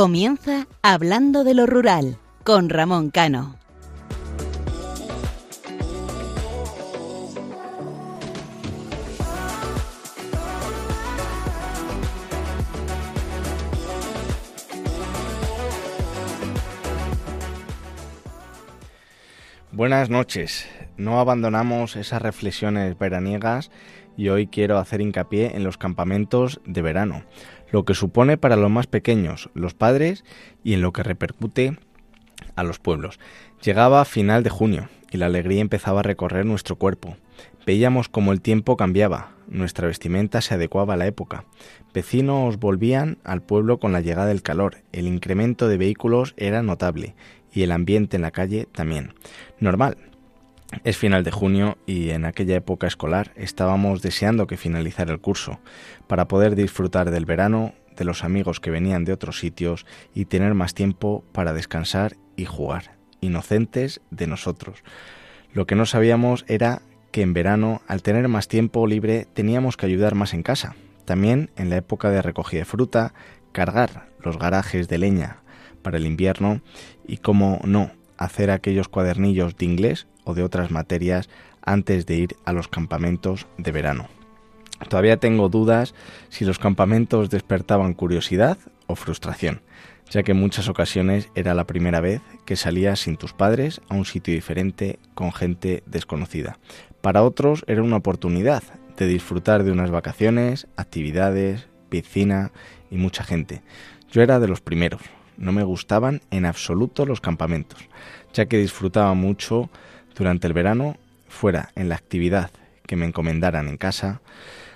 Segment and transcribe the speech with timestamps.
[0.00, 3.58] Comienza Hablando de lo Rural con Ramón Cano.
[19.70, 20.66] Buenas noches.
[20.96, 23.70] No abandonamos esas reflexiones veraniegas
[24.16, 27.24] y hoy quiero hacer hincapié en los campamentos de verano,
[27.70, 30.24] lo que supone para los más pequeños, los padres,
[30.62, 31.78] y en lo que repercute
[32.56, 33.18] a los pueblos.
[33.62, 37.16] Llegaba final de junio y la alegría empezaba a recorrer nuestro cuerpo.
[37.66, 41.44] Veíamos cómo el tiempo cambiaba, nuestra vestimenta se adecuaba a la época.
[41.92, 47.14] Vecinos volvían al pueblo con la llegada del calor, el incremento de vehículos era notable
[47.52, 49.14] y el ambiente en la calle también.
[49.58, 49.96] Normal,
[50.84, 55.60] es final de junio y en aquella época escolar estábamos deseando que finalizara el curso,
[56.06, 60.54] para poder disfrutar del verano, de los amigos que venían de otros sitios y tener
[60.54, 64.82] más tiempo para descansar y jugar, inocentes de nosotros.
[65.52, 69.86] Lo que no sabíamos era que en verano, al tener más tiempo libre, teníamos que
[69.86, 70.76] ayudar más en casa.
[71.04, 73.14] También en la época de recogida de fruta,
[73.52, 75.38] cargar los garajes de leña
[75.82, 76.60] para el invierno
[77.06, 81.28] y, como no, hacer aquellos cuadernillos de inglés o de otras materias
[81.62, 84.08] antes de ir a los campamentos de verano.
[84.88, 85.94] Todavía tengo dudas
[86.30, 89.60] si los campamentos despertaban curiosidad o frustración,
[90.10, 93.94] ya que en muchas ocasiones era la primera vez que salías sin tus padres a
[93.94, 96.58] un sitio diferente con gente desconocida.
[97.00, 98.62] Para otros era una oportunidad
[98.96, 102.52] de disfrutar de unas vacaciones, actividades, piscina
[102.90, 103.62] y mucha gente.
[104.10, 105.02] Yo era de los primeros,
[105.36, 107.88] no me gustaban en absoluto los campamentos,
[108.32, 109.70] ya que disfrutaba mucho
[110.20, 110.98] durante el verano
[111.28, 112.50] fuera en la actividad
[112.86, 114.20] que me encomendaran en casa,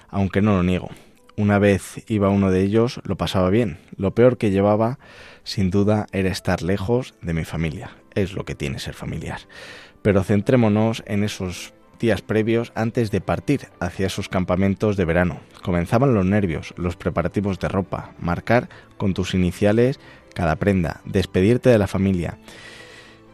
[0.08, 0.88] aunque no lo niego.
[1.36, 3.78] Una vez iba uno de ellos, lo pasaba bien.
[3.98, 4.98] Lo peor que llevaba,
[5.42, 7.90] sin duda, era estar lejos de mi familia.
[8.14, 9.40] Es lo que tiene ser familiar.
[10.00, 15.40] Pero centrémonos en esos días previos antes de partir hacia esos campamentos de verano.
[15.62, 20.00] Comenzaban los nervios, los preparativos de ropa, marcar con tus iniciales
[20.34, 22.38] cada prenda, despedirte de la familia.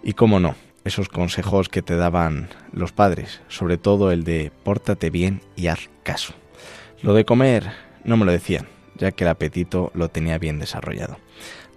[0.02, 5.10] Y cómo no, esos consejos que te daban los padres, sobre todo el de pórtate
[5.10, 6.34] bien y haz caso.
[7.02, 7.70] Lo de comer
[8.04, 11.18] no me lo decían, ya que el apetito lo tenía bien desarrollado.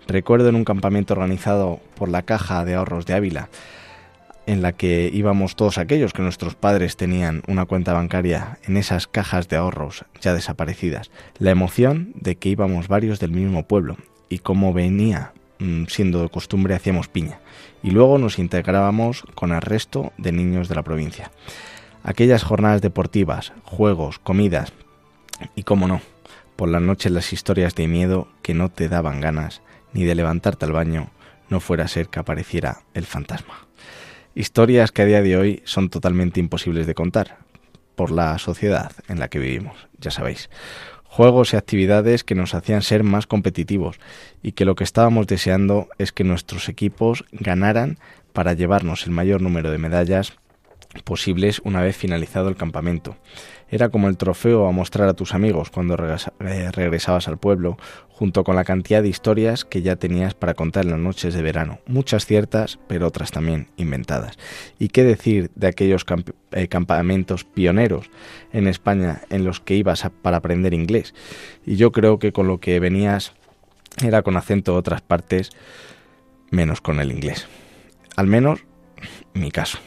[0.07, 3.49] Recuerdo en un campamento organizado por la Caja de Ahorros de Ávila,
[4.45, 9.07] en la que íbamos todos aquellos que nuestros padres tenían una cuenta bancaria en esas
[9.07, 13.95] cajas de ahorros ya desaparecidas, la emoción de que íbamos varios del mismo pueblo
[14.27, 17.39] y como venía mm, siendo de costumbre hacíamos piña
[17.83, 21.31] y luego nos integrábamos con el resto de niños de la provincia.
[22.03, 24.73] Aquellas jornadas deportivas, juegos, comidas
[25.55, 26.01] y, cómo no,
[26.55, 29.61] por las noches las historias de miedo que no te daban ganas
[29.91, 31.11] ni de levantarte al baño,
[31.49, 33.67] no fuera a ser que apareciera el fantasma.
[34.33, 37.38] Historias que a día de hoy son totalmente imposibles de contar
[37.95, 40.50] por la sociedad en la que vivimos, ya sabéis
[41.13, 44.00] juegos y actividades que nos hacían ser más competitivos
[44.41, 48.00] y que lo que estábamos deseando es que nuestros equipos ganaran
[48.34, 50.34] para llevarnos el mayor número de medallas
[51.03, 53.16] posibles una vez finalizado el campamento.
[53.73, 57.75] Era como el trofeo a mostrar a tus amigos cuando eh, regresabas al pueblo,
[58.07, 61.41] junto con la cantidad de historias que ya tenías para contar en las noches de
[61.41, 64.38] verano, muchas ciertas, pero otras también inventadas.
[64.78, 66.06] ¿Y qué decir de aquellos
[66.51, 68.12] eh, campamentos pioneros
[68.51, 71.16] en España en los que ibas para aprender inglés?
[71.66, 73.33] Y yo creo que con lo que venías
[74.06, 75.50] era con acento de otras partes,
[76.51, 77.47] menos con el inglés.
[78.17, 78.63] Al menos
[79.33, 79.80] mi caso.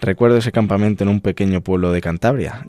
[0.00, 2.66] Recuerdo ese campamento en un pequeño pueblo de Cantabria.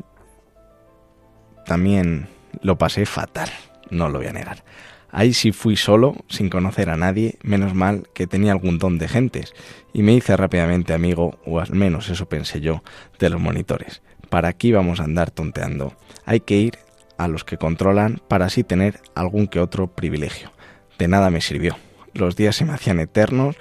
[1.71, 2.27] También
[2.63, 3.49] lo pasé fatal,
[3.89, 4.65] no lo voy a negar.
[5.09, 9.07] Ahí sí fui solo, sin conocer a nadie, menos mal que tenía algún don de
[9.07, 9.53] gentes,
[9.93, 12.83] y me hice rápidamente amigo, o al menos eso pensé yo,
[13.19, 14.01] de los monitores.
[14.27, 15.93] ¿Para aquí vamos a andar tonteando?
[16.25, 16.77] Hay que ir
[17.17, 20.51] a los que controlan para así tener algún que otro privilegio.
[20.99, 21.77] De nada me sirvió.
[22.13, 23.55] Los días se me hacían eternos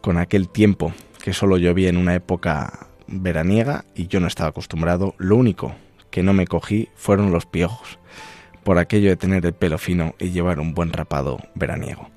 [0.00, 5.14] con aquel tiempo que solo llovía en una época veraniega y yo no estaba acostumbrado.
[5.18, 5.74] Lo único
[6.12, 7.98] que no me cogí fueron los piojos,
[8.62, 12.08] por aquello de tener el pelo fino y llevar un buen rapado veraniego.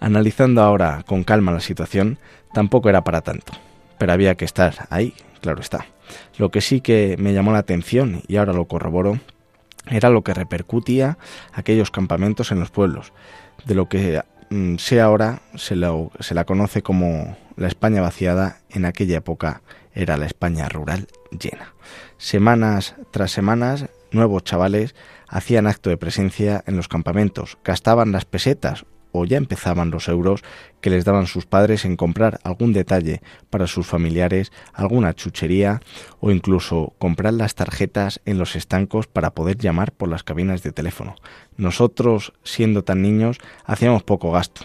[0.00, 2.18] Analizando ahora con calma la situación,
[2.54, 3.52] tampoco era para tanto,
[3.98, 5.12] pero había que estar ahí,
[5.42, 5.86] claro está.
[6.38, 9.18] Lo que sí que me llamó la atención, y ahora lo corroboro,
[9.90, 11.18] era lo que repercutía
[11.52, 13.12] aquellos campamentos en los pueblos,
[13.66, 15.76] de lo que mm, sé ahora se,
[16.20, 19.62] se la conoce como la España vaciada en aquella época
[19.94, 21.08] era la España rural
[21.38, 21.74] llena.
[22.18, 24.94] Semanas tras semanas, nuevos chavales
[25.28, 30.42] hacían acto de presencia en los campamentos, gastaban las pesetas o ya empezaban los euros
[30.80, 35.80] que les daban sus padres en comprar algún detalle para sus familiares, alguna chuchería
[36.20, 40.72] o incluso comprar las tarjetas en los estancos para poder llamar por las cabinas de
[40.72, 41.14] teléfono.
[41.56, 44.62] Nosotros, siendo tan niños, hacíamos poco gasto,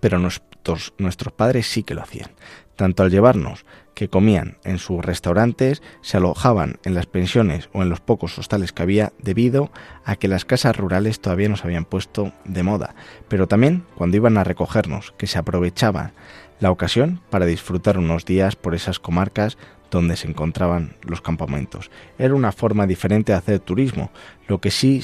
[0.00, 2.30] pero nuestros, nuestros padres sí que lo hacían,
[2.76, 3.64] tanto al llevarnos
[3.94, 8.72] que comían en sus restaurantes, se alojaban en las pensiones o en los pocos hostales
[8.72, 9.70] que había debido
[10.04, 12.94] a que las casas rurales todavía no se habían puesto de moda,
[13.28, 16.12] pero también cuando iban a recogernos, que se aprovechaban
[16.60, 19.58] la ocasión para disfrutar unos días por esas comarcas
[19.90, 21.90] donde se encontraban los campamentos.
[22.18, 24.10] Era una forma diferente de hacer turismo,
[24.48, 25.02] lo que sí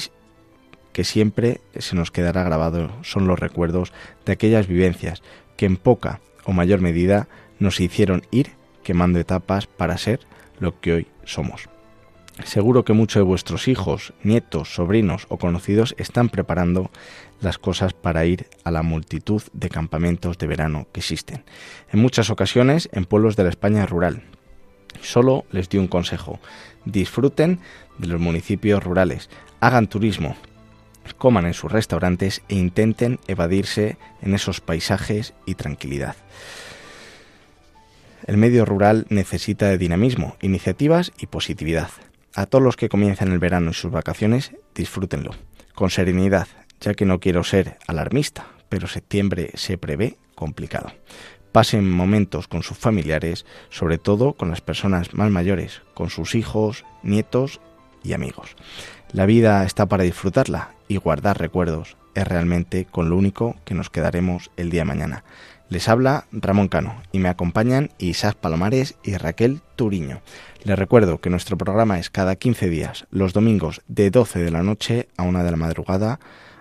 [0.93, 3.93] que siempre se nos quedará grabado son los recuerdos
[4.25, 5.21] de aquellas vivencias
[5.55, 7.27] que en poca o mayor medida
[7.59, 8.51] nos hicieron ir
[8.83, 10.21] quemando etapas para ser
[10.59, 11.69] lo que hoy somos.
[12.43, 16.89] Seguro que muchos de vuestros hijos, nietos, sobrinos o conocidos están preparando
[17.41, 21.43] las cosas para ir a la multitud de campamentos de verano que existen.
[21.91, 24.23] En muchas ocasiones en pueblos de la España rural.
[25.01, 26.39] Solo les doy un consejo.
[26.85, 27.59] Disfruten
[27.97, 29.29] de los municipios rurales,
[29.59, 30.35] hagan turismo,
[31.17, 36.15] coman en sus restaurantes e intenten evadirse en esos paisajes y tranquilidad.
[38.29, 41.89] El medio rural necesita de dinamismo, iniciativas y positividad.
[42.35, 45.31] A todos los que comiencen el verano y sus vacaciones, disfrútenlo.
[45.73, 46.47] Con serenidad,
[46.79, 50.91] ya que no quiero ser alarmista, pero septiembre se prevé complicado.
[51.51, 56.85] Pasen momentos con sus familiares, sobre todo con las personas más mayores, con sus hijos,
[57.01, 57.59] nietos
[58.03, 58.55] y amigos.
[59.11, 61.97] La vida está para disfrutarla y guardar recuerdos.
[62.13, 65.23] Es realmente con lo único que nos quedaremos el día de mañana.
[65.69, 70.21] Les habla Ramón Cano y me acompañan Isaac Palomares y Raquel Turiño.
[70.63, 74.63] Les recuerdo que nuestro programa es cada 15 días, los domingos de 12 de la
[74.63, 76.19] noche a 1 de la madrugada,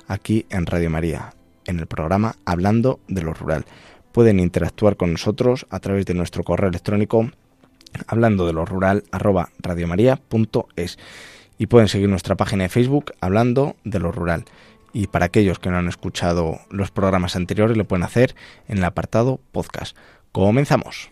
[0.09, 1.33] aquí en Radio María,
[1.65, 3.65] en el programa Hablando de lo Rural.
[4.13, 7.31] Pueden interactuar con nosotros a través de nuestro correo electrónico
[8.07, 10.99] hablando de lo rural arroba radiomaria.es
[11.57, 14.45] y pueden seguir nuestra página de Facebook hablando de lo rural
[14.93, 18.35] y para aquellos que no han escuchado los programas anteriores lo pueden hacer
[18.69, 19.97] en el apartado podcast.
[20.33, 21.11] Comenzamos.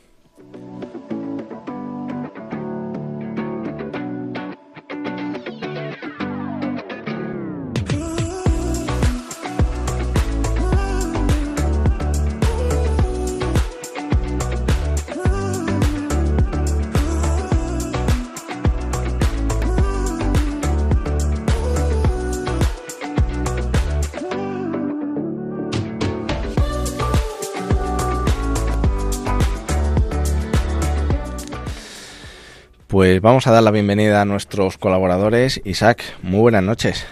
[32.96, 35.60] Pues vamos a dar la bienvenida a nuestros colaboradores.
[35.66, 37.06] Isaac, muy buenas noches.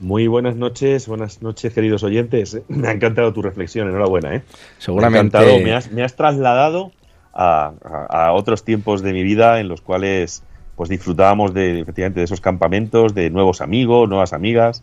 [0.00, 2.60] Muy buenas noches, buenas noches, queridos oyentes.
[2.68, 4.34] Me ha encantado tu reflexión, enhorabuena.
[4.34, 4.42] ¿eh?
[4.78, 5.38] Seguramente.
[5.92, 6.90] Me, has, trasladado
[7.32, 10.42] a, otros tiempos de mi vida en los cuales
[10.74, 14.82] pues disfrutábamos de, efectivamente, de esos campamentos, de nuevos amigos, nuevas amigas.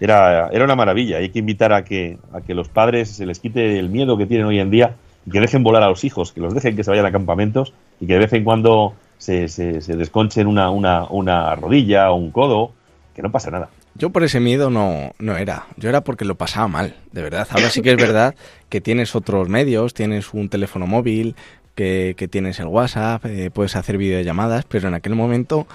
[0.00, 1.18] Era, era una maravilla.
[1.18, 4.24] Hay que invitar a que, a que los padres se les quite el miedo que
[4.24, 4.96] tienen hoy en día
[5.26, 7.74] y que dejen volar a los hijos, que los dejen que se vayan a campamentos
[8.00, 12.16] y que de vez en cuando se, se, se desconchen una, una, una rodilla o
[12.16, 12.72] un codo,
[13.14, 13.68] que no pasa nada.
[13.94, 15.66] Yo por ese miedo no, no era.
[15.76, 17.46] Yo era porque lo pasaba mal, de verdad.
[17.50, 18.34] Ahora sí que es verdad
[18.68, 21.36] que tienes otros medios, tienes un teléfono móvil,
[21.76, 25.68] que, que tienes el WhatsApp, eh, puedes hacer videollamadas, pero en aquel momento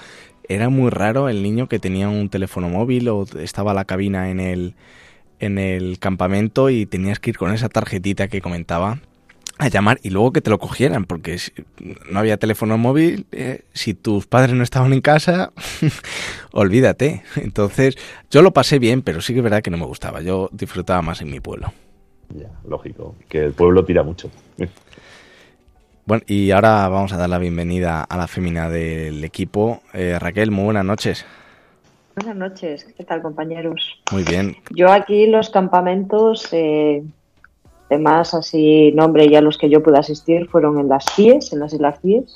[0.49, 4.41] era muy raro el niño que tenía un teléfono móvil o estaba la cabina en
[4.41, 4.75] el,
[5.39, 8.99] en el campamento y tenías que ir con esa tarjetita que comentaba
[9.59, 11.37] a llamar y luego que te lo cogieran, porque
[12.09, 15.51] no había teléfono móvil, eh, si tus padres no estaban en casa,
[16.51, 17.23] olvídate.
[17.35, 17.97] Entonces,
[18.29, 20.21] yo lo pasé bien, pero sí que es verdad que no me gustaba.
[20.21, 21.73] Yo disfrutaba más en mi pueblo.
[22.29, 24.29] Ya, lógico, que el pueblo tira mucho.
[26.05, 29.81] bueno, y ahora vamos a dar la bienvenida a la fémina del equipo.
[29.93, 31.25] Eh, Raquel, muy buenas noches.
[32.15, 34.01] Buenas noches, ¿qué tal compañeros?
[34.11, 34.57] Muy bien.
[34.71, 37.03] Yo aquí los campamentos eh,
[37.97, 41.73] más así nombre ya los que yo pude asistir fueron en las CIES, en las
[41.73, 42.33] Islas CIES,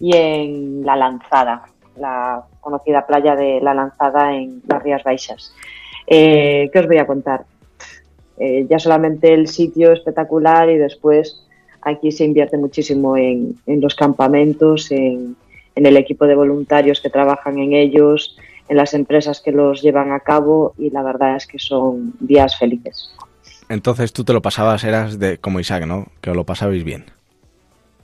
[0.00, 1.62] y en La Lanzada,
[1.96, 5.54] la conocida playa de La Lanzada en las Rías Baixas.
[6.08, 7.44] Eh, ¿Qué os voy a contar?
[8.38, 11.46] Eh, ya solamente el sitio espectacular y después
[11.82, 15.36] aquí se invierte muchísimo en, los campamentos, en,
[15.76, 18.36] en el equipo de voluntarios que trabajan en ellos,
[18.68, 22.58] en las empresas que los llevan a cabo y la verdad es que son días
[22.58, 23.14] felices.
[23.68, 26.06] Entonces tú te lo pasabas, eras de como Isaac, ¿no?
[26.20, 27.06] Que os lo pasabais bien.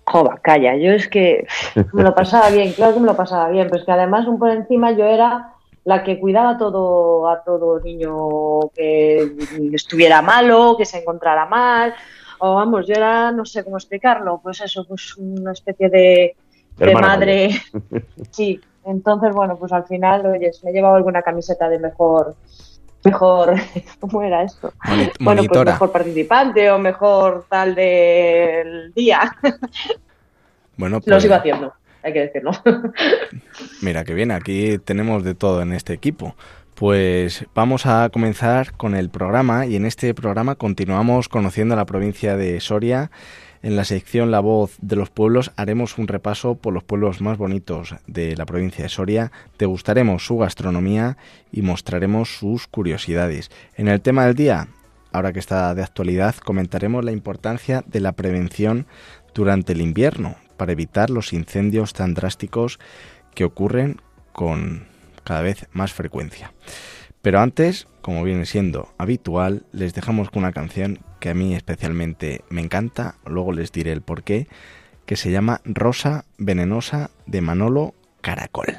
[0.05, 1.47] Jova, calla, yo es que
[1.93, 4.39] me lo pasaba bien, claro que me lo pasaba bien, pero es que además un
[4.39, 5.53] por encima yo era
[5.85, 9.33] la que cuidaba todo a todo niño que
[9.73, 11.95] estuviera malo, que se encontrara mal,
[12.39, 16.37] o vamos, yo era, no sé cómo explicarlo, pues eso, pues una especie de,
[16.95, 17.51] madre.
[18.31, 22.37] sí, entonces, bueno, pues al final, oye, me he llevado alguna camiseta de mejor
[23.05, 23.55] mejor,
[24.01, 24.73] ¿cómo era esto?
[25.21, 29.37] bueno, pues mejor participante o mejor tal del día.
[30.77, 31.09] Bueno, pues...
[31.09, 31.75] Lo sigo haciendo,
[32.05, 32.53] hay que decirlo.
[33.83, 36.37] Mira que bien, aquí tenemos de todo en este equipo.
[36.77, 42.37] Pues vamos a comenzar con el programa y en este programa continuamos conociendo la provincia
[42.37, 43.11] de Soria.
[43.63, 47.39] En la sección La voz de los pueblos haremos un repaso por los pueblos más
[47.39, 51.17] bonitos de la provincia de Soria, degustaremos su gastronomía
[51.51, 53.51] y mostraremos sus curiosidades.
[53.75, 54.69] En el tema del día,
[55.13, 58.87] ahora que está de actualidad, comentaremos la importancia de la prevención
[59.35, 62.79] durante el invierno para evitar los incendios tan drásticos
[63.35, 64.01] que ocurren
[64.33, 64.87] con
[65.25, 66.53] cada vez más frecuencia.
[67.23, 72.43] Pero antes, como viene siendo habitual, les dejamos con una canción que a mí especialmente
[72.49, 74.49] me encanta, luego les diré el porqué,
[75.07, 78.79] que se llama Rosa Venenosa de Manolo Caracol.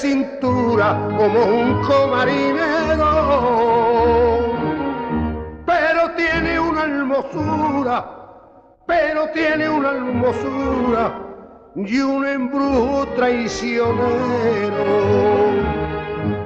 [0.00, 3.04] Cintura como un comarinero,
[5.66, 7.96] pero tiene una hermosura,
[8.86, 11.18] pero tiene una hermosura
[11.76, 14.00] y un embrujo traicionero.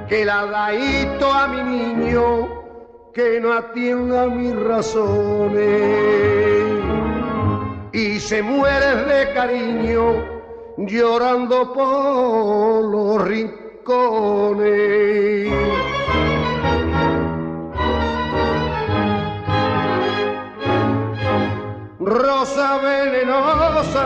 [0.09, 2.47] Que la daito a mi niño
[3.13, 5.81] que no atienda mis razones.
[7.93, 10.34] Y se muere de cariño
[10.77, 14.65] llorando por los rincones.
[21.99, 24.05] Rosa venenosa,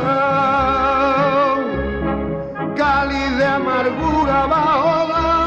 [2.76, 5.40] cáliz de amargura bajo la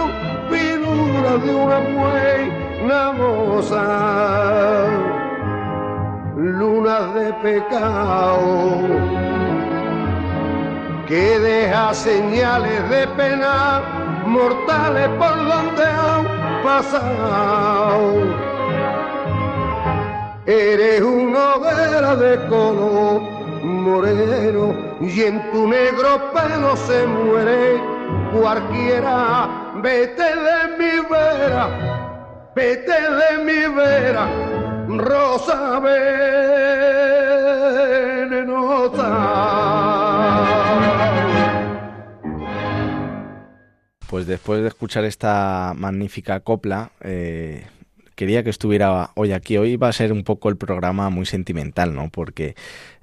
[1.38, 4.88] de una buena moza,
[6.36, 9.31] lunas de pecado
[11.12, 13.82] que deja señales de pena
[14.24, 16.24] mortales por donde han
[16.64, 18.14] pasado.
[20.46, 23.20] Eres una hoguera de color
[23.62, 27.78] moreno y en tu negro pelo se muere
[28.32, 29.48] cualquiera.
[29.82, 31.68] Vete de mi vera,
[32.54, 34.26] vete de mi vera,
[34.88, 37.21] rosa venenosa.
[44.22, 47.64] Pues después de escuchar esta magnífica copla, eh,
[48.14, 49.56] quería que estuviera hoy aquí.
[49.56, 52.08] Hoy va a ser un poco el programa muy sentimental, ¿no?
[52.08, 52.54] Porque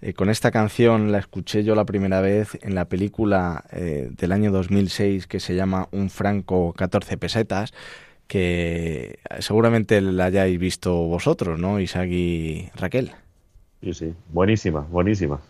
[0.02, 4.32] eh, con esta canción la escuché yo la primera vez en la película eh, del
[4.32, 7.74] año 2006 que se llama Un franco 14 pesetas,
[8.28, 11.82] que seguramente la hayáis visto vosotros, ¿no?
[11.82, 13.12] Isaac y Raquel.
[13.82, 15.42] Sí, sí, buenísima, buenísima.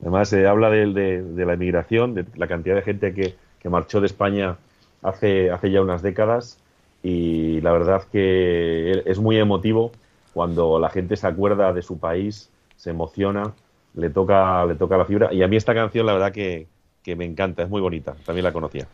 [0.00, 4.00] Además, se habla de, de, la emigración, de la cantidad de gente que, que marchó
[4.00, 4.58] de España
[5.02, 6.58] hace, hace ya unas décadas
[7.02, 9.92] y la verdad que es muy emotivo
[10.34, 13.54] cuando la gente se acuerda de su país, se emociona,
[13.94, 15.32] le toca, le toca la fibra.
[15.32, 16.66] Y a mí esta canción la verdad que,
[17.02, 18.86] que me encanta, es muy bonita, también la conocía.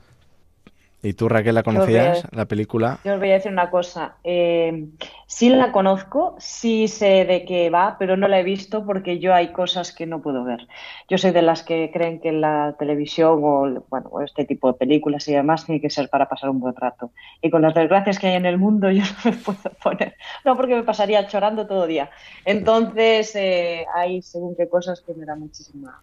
[1.05, 2.99] ¿Y tú, Raquel, la conocías, la película?
[3.05, 4.17] Yo os voy a decir una cosa.
[4.25, 4.89] Eh,
[5.27, 9.35] sí la conozco, sí sé de qué va, pero no la he visto porque yo
[9.35, 10.67] hay cosas que no puedo ver.
[11.11, 15.29] Yo soy de las que creen que la televisión o bueno, este tipo de películas
[15.29, 17.11] y demás tiene que ser para pasar un buen rato.
[17.43, 20.17] Y con las desgracias que hay en el mundo yo no me puedo poner.
[20.43, 22.09] No, porque me pasaría chorando todo día.
[22.47, 26.01] Entonces, eh, hay según qué cosas que me da muchísima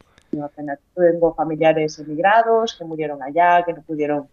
[0.55, 0.77] pena.
[0.93, 4.27] Tengo familiares emigrados que murieron allá, que no pudieron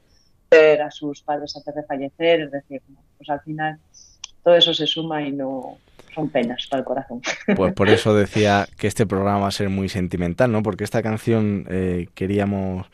[0.50, 2.82] a sus padres antes de fallecer, es decir,
[3.16, 3.78] pues al final
[4.42, 5.78] todo eso se suma y no
[6.14, 7.20] son penas para el corazón.
[7.56, 10.62] Pues por eso decía que este programa va a ser muy sentimental, ¿no?
[10.62, 12.86] Porque esta canción eh, queríamos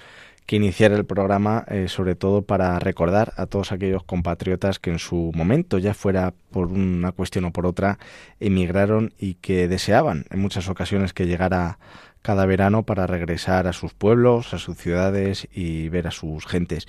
[0.47, 4.99] que iniciara el programa eh, sobre todo para recordar a todos aquellos compatriotas que en
[4.99, 7.99] su momento, ya fuera por una cuestión o por otra,
[8.41, 11.79] emigraron y que deseaban en muchas ocasiones que llegara
[12.21, 16.87] cada verano para regresar a sus pueblos, a sus ciudades y ver a sus gentes.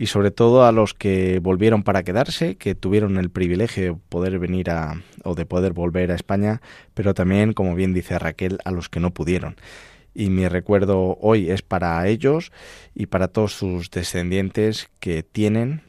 [0.00, 4.38] Y sobre todo a los que volvieron para quedarse, que tuvieron el privilegio de poder
[4.38, 6.62] venir a o de poder volver a España,
[6.94, 9.56] pero también, como bien dice Raquel, a los que no pudieron.
[10.14, 12.50] Y mi recuerdo hoy es para ellos
[12.94, 15.82] y para todos sus descendientes que tienen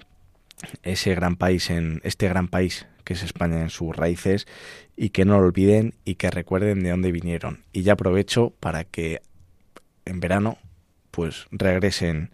[0.83, 4.45] ese gran país en este gran país que es España en sus raíces
[4.97, 7.63] y que no lo olviden y que recuerden de dónde vinieron.
[7.71, 9.21] Y ya aprovecho para que
[10.03, 10.57] en verano
[11.11, 12.31] pues regresen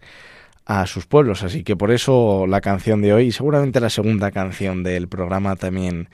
[0.68, 1.42] a sus pueblos.
[1.42, 6.10] Así que por eso la canción de hoy, seguramente la segunda canción del programa también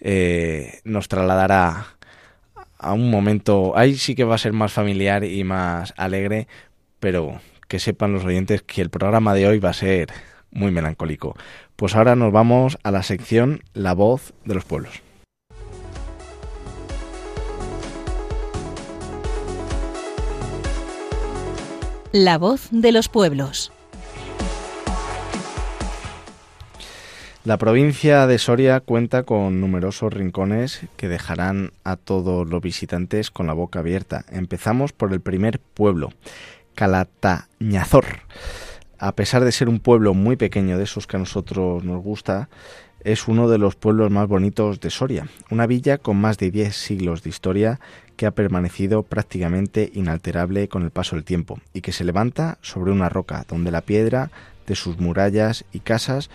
[0.00, 1.98] eh, nos trasladará
[2.78, 6.46] a un momento, ahí sí que va a ser más familiar y más alegre,
[7.00, 10.10] pero que sepan los oyentes que el programa de hoy va a ser
[10.52, 11.36] muy melancólico.
[11.74, 15.02] Pues ahora nos vamos a la sección La voz de los pueblos.
[22.12, 23.72] La voz de los pueblos.
[27.48, 33.46] La provincia de Soria cuenta con numerosos rincones que dejarán a todos los visitantes con
[33.46, 34.26] la boca abierta.
[34.30, 36.12] Empezamos por el primer pueblo,
[36.74, 38.04] Calatañazor.
[38.98, 42.50] A pesar de ser un pueblo muy pequeño de esos que a nosotros nos gusta,
[43.02, 46.76] es uno de los pueblos más bonitos de Soria, una villa con más de 10
[46.76, 47.80] siglos de historia
[48.16, 52.92] que ha permanecido prácticamente inalterable con el paso del tiempo y que se levanta sobre
[52.92, 54.30] una roca donde la piedra
[54.66, 56.28] de sus murallas y casas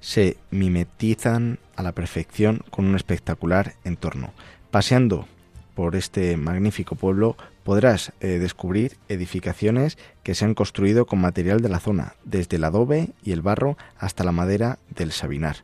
[0.00, 4.32] se mimetizan a la perfección con un espectacular entorno.
[4.70, 5.26] Paseando
[5.74, 11.68] por este magnífico pueblo podrás eh, descubrir edificaciones que se han construido con material de
[11.68, 15.56] la zona, desde el adobe y el barro hasta la madera del sabinar.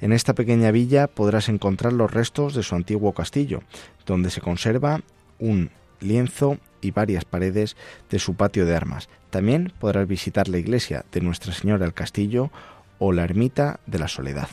[0.00, 3.62] En esta pequeña villa podrás encontrar los restos de su antiguo castillo,
[4.06, 5.00] donde se conserva
[5.38, 7.76] un lienzo y varias paredes
[8.08, 9.08] de su patio de armas.
[9.30, 12.50] También podrás visitar la iglesia de Nuestra Señora del Castillo
[13.00, 14.48] o la ermita de la Soledad?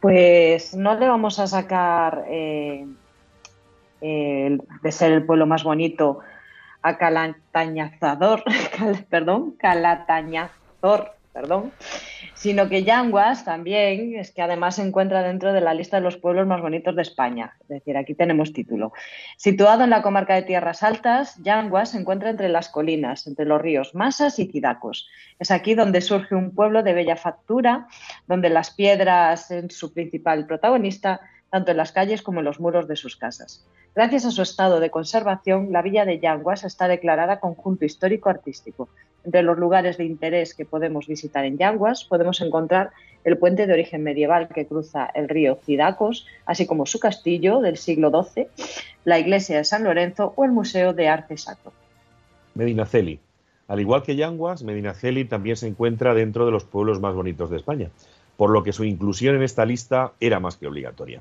[0.00, 2.86] Pues no le vamos a sacar eh,
[4.00, 6.20] de ser el pueblo más bonito
[6.82, 8.42] a Calatañazador,
[9.10, 11.72] perdón, Calatañazor, perdón,
[12.40, 16.16] sino que Yanguas también es que además se encuentra dentro de la lista de los
[16.16, 17.54] pueblos más bonitos de España.
[17.60, 18.94] Es decir, aquí tenemos título.
[19.36, 23.60] Situado en la comarca de Tierras Altas, Yanguas se encuentra entre las colinas, entre los
[23.60, 25.06] ríos Masas y Cidacos.
[25.38, 27.88] Es aquí donde surge un pueblo de bella factura,
[28.26, 32.88] donde las piedras son su principal protagonista, tanto en las calles como en los muros
[32.88, 33.66] de sus casas.
[33.94, 38.88] Gracias a su estado de conservación, la villa de Yanguas está declarada conjunto histórico-artístico
[39.24, 42.90] entre los lugares de interés que podemos visitar en Yanguas podemos encontrar
[43.24, 47.76] el puente de origen medieval que cruza el río Cidacos, así como su castillo del
[47.76, 48.46] siglo XII,
[49.04, 51.72] la iglesia de San Lorenzo o el Museo de Arte Sacro.
[52.54, 53.20] Medinaceli.
[53.68, 57.56] Al igual que Yanguas, Medinaceli también se encuentra dentro de los pueblos más bonitos de
[57.56, 57.90] España,
[58.36, 61.20] por lo que su inclusión en esta lista era más que obligatoria.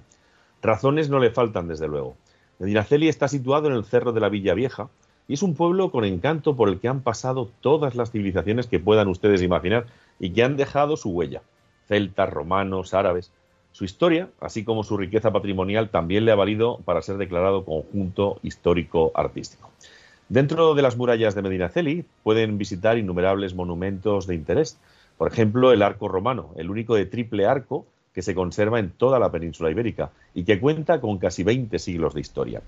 [0.61, 2.15] Razones no le faltan, desde luego.
[2.59, 4.89] Medinaceli está situado en el cerro de la Villa Vieja,
[5.29, 8.79] y es un pueblo con encanto por el que han pasado todas las civilizaciones que
[8.79, 9.85] puedan ustedes imaginar
[10.19, 11.43] y que han dejado su huella.
[11.87, 13.31] Celtas, romanos, árabes.
[13.71, 18.39] Su historia, así como su riqueza patrimonial, también le ha valido para ser declarado conjunto
[18.41, 19.69] histórico-artístico.
[20.29, 24.79] Dentro de las murallas de Medinaceli pueden visitar innumerables monumentos de interés.
[25.19, 29.19] Por ejemplo, el arco romano, el único de triple arco que se conserva en toda
[29.19, 32.63] la península ibérica y que cuenta con casi 20 siglos de historia.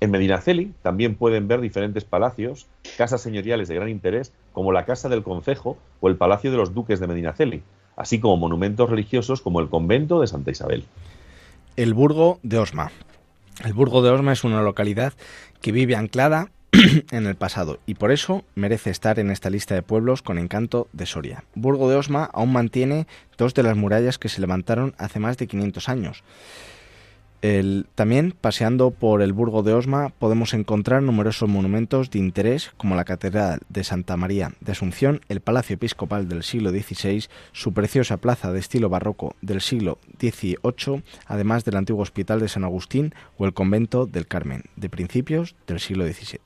[0.00, 5.08] En Medinaceli también pueden ver diferentes palacios, casas señoriales de gran interés, como la Casa
[5.08, 7.62] del Concejo o el Palacio de los Duques de Medinaceli,
[7.96, 10.84] así como monumentos religiosos como el Convento de Santa Isabel.
[11.76, 12.92] El Burgo de Osma.
[13.64, 15.14] El Burgo de Osma es una localidad
[15.60, 16.50] que vive anclada
[17.10, 20.88] en el pasado y por eso merece estar en esta lista de pueblos con encanto
[20.92, 21.44] de Soria.
[21.54, 23.06] Burgo de Osma aún mantiene
[23.38, 26.24] dos de las murallas que se levantaron hace más de 500 años
[27.94, 33.04] también, paseando por el Burgo de Osma, podemos encontrar numerosos monumentos de interés como la
[33.04, 38.50] Catedral de Santa María de Asunción, el Palacio Episcopal del siglo XVI, su preciosa plaza
[38.50, 43.52] de estilo barroco del siglo XVIII, además del antiguo Hospital de San Agustín o el
[43.52, 46.40] Convento del Carmen, de principios del siglo XVII.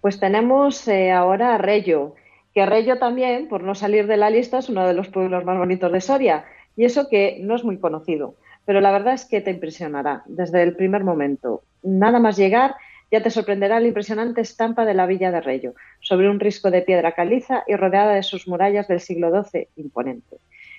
[0.00, 2.14] Pues tenemos eh, ahora a Rello,
[2.54, 5.58] que Rello también, por no salir de la lista, es uno de los pueblos más
[5.58, 6.46] bonitos de Soria,
[6.78, 8.34] y eso que no es muy conocido
[8.66, 11.62] pero la verdad es que te impresionará desde el primer momento.
[11.82, 12.74] Nada más llegar,
[13.10, 16.82] ya te sorprenderá la impresionante estampa de la Villa de Reyo, sobre un risco de
[16.82, 20.36] piedra caliza y rodeada de sus murallas del siglo XII, imponente.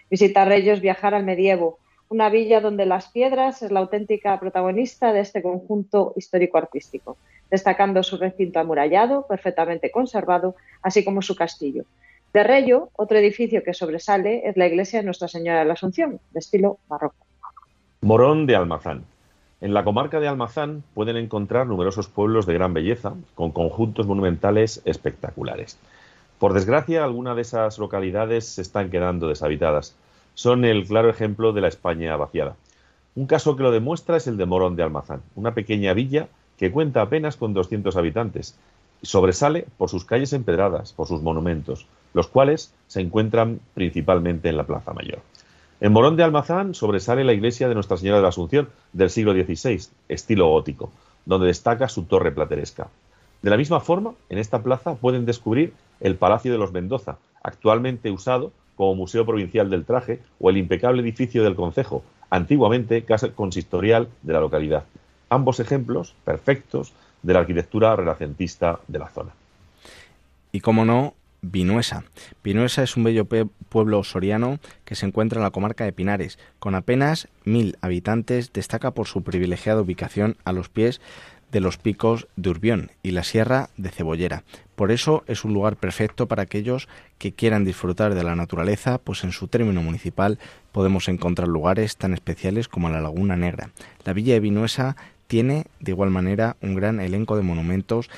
[0.10, 5.12] Visitar Reyo es viajar al medievo, una villa donde las piedras es la auténtica protagonista
[5.12, 7.17] de este conjunto histórico-artístico.
[7.50, 11.86] destacando su recinto amurallado, perfectamente conservado, así como su castillo.
[12.34, 16.19] De Rello, otro edificio que sobresale es la iglesia de Nuestra Señora de la Asunción,
[16.32, 17.27] de estilo barroco.
[18.01, 19.05] Morón de Almazán.
[19.60, 24.83] En la comarca de Almazán pueden encontrar numerosos pueblos de gran belleza, con conjuntos monumentales
[24.86, 25.79] espectaculares.
[26.38, 29.95] Por desgracia, algunas de esas localidades se están quedando deshabitadas.
[30.36, 32.55] Son el claro ejemplo de la España vaciada.
[33.15, 36.71] Un caso que lo demuestra es el de Morón de Almazán, una pequeña villa que
[36.71, 38.60] cuenta apenas con 200 habitantes.
[39.01, 44.67] Sobresale por sus calles empedradas, por sus monumentos, los cuales se encuentran principalmente en la
[44.67, 45.21] Plaza Mayor.
[45.80, 49.34] En Morón de Almazán sobresale la iglesia de Nuestra Señora de la Asunción del siglo
[49.34, 50.92] XVI, estilo gótico,
[51.26, 52.88] donde destaca su torre plateresca.
[53.44, 58.10] De la misma forma, en esta plaza pueden descubrir el Palacio de los Mendoza, actualmente
[58.10, 64.08] usado como Museo Provincial del Traje, o el impecable edificio del Concejo, antiguamente casa consistorial
[64.24, 64.84] de la localidad.
[65.30, 69.32] Ambos ejemplos perfectos de la arquitectura renacentista de la zona.
[70.52, 72.04] Y como no, Vinuesa.
[72.43, 76.39] Vinuesa es un bello pueblo soriano que se encuentra en la comarca de Pinares.
[76.60, 81.00] Con apenas mil habitantes, destaca por su privilegiada ubicación a los pies
[81.52, 84.43] de los picos de Urbión y la sierra de Cebollera.
[84.76, 89.23] Por eso es un lugar perfecto para aquellos que quieran disfrutar de la naturaleza, pues
[89.23, 90.39] en su término municipal
[90.71, 93.69] podemos encontrar lugares tan especiales como la Laguna Negra.
[94.04, 94.97] La villa de Vinuesa
[95.28, 98.10] tiene de igual manera un gran elenco de monumentos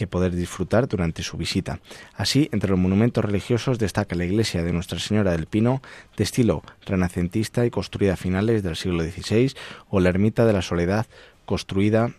[0.00, 1.78] que poder disfrutar durante su visita.
[2.14, 5.82] Así, entre los monumentos religiosos destaca la iglesia de Nuestra Señora del Pino,
[6.16, 9.52] de estilo renacentista y construida a finales del siglo XVI,
[9.90, 11.04] o la ermita de la Soledad,
[11.44, 12.12] construida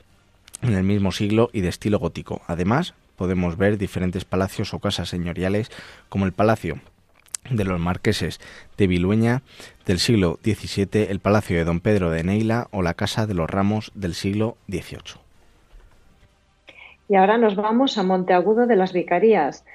[0.62, 2.44] en el mismo siglo y de estilo gótico.
[2.46, 5.72] Además, podemos ver diferentes palacios o casas señoriales,
[6.08, 6.82] como el Palacio
[7.50, 8.40] de los Marqueses
[8.78, 9.42] de Vilueña
[9.88, 13.50] del siglo XVII, el Palacio de Don Pedro de Neila o la Casa de los
[13.50, 15.31] Ramos del siglo XVIII.
[17.12, 19.66] Y ahora nos vamos a Monteagudo de las Vicarías.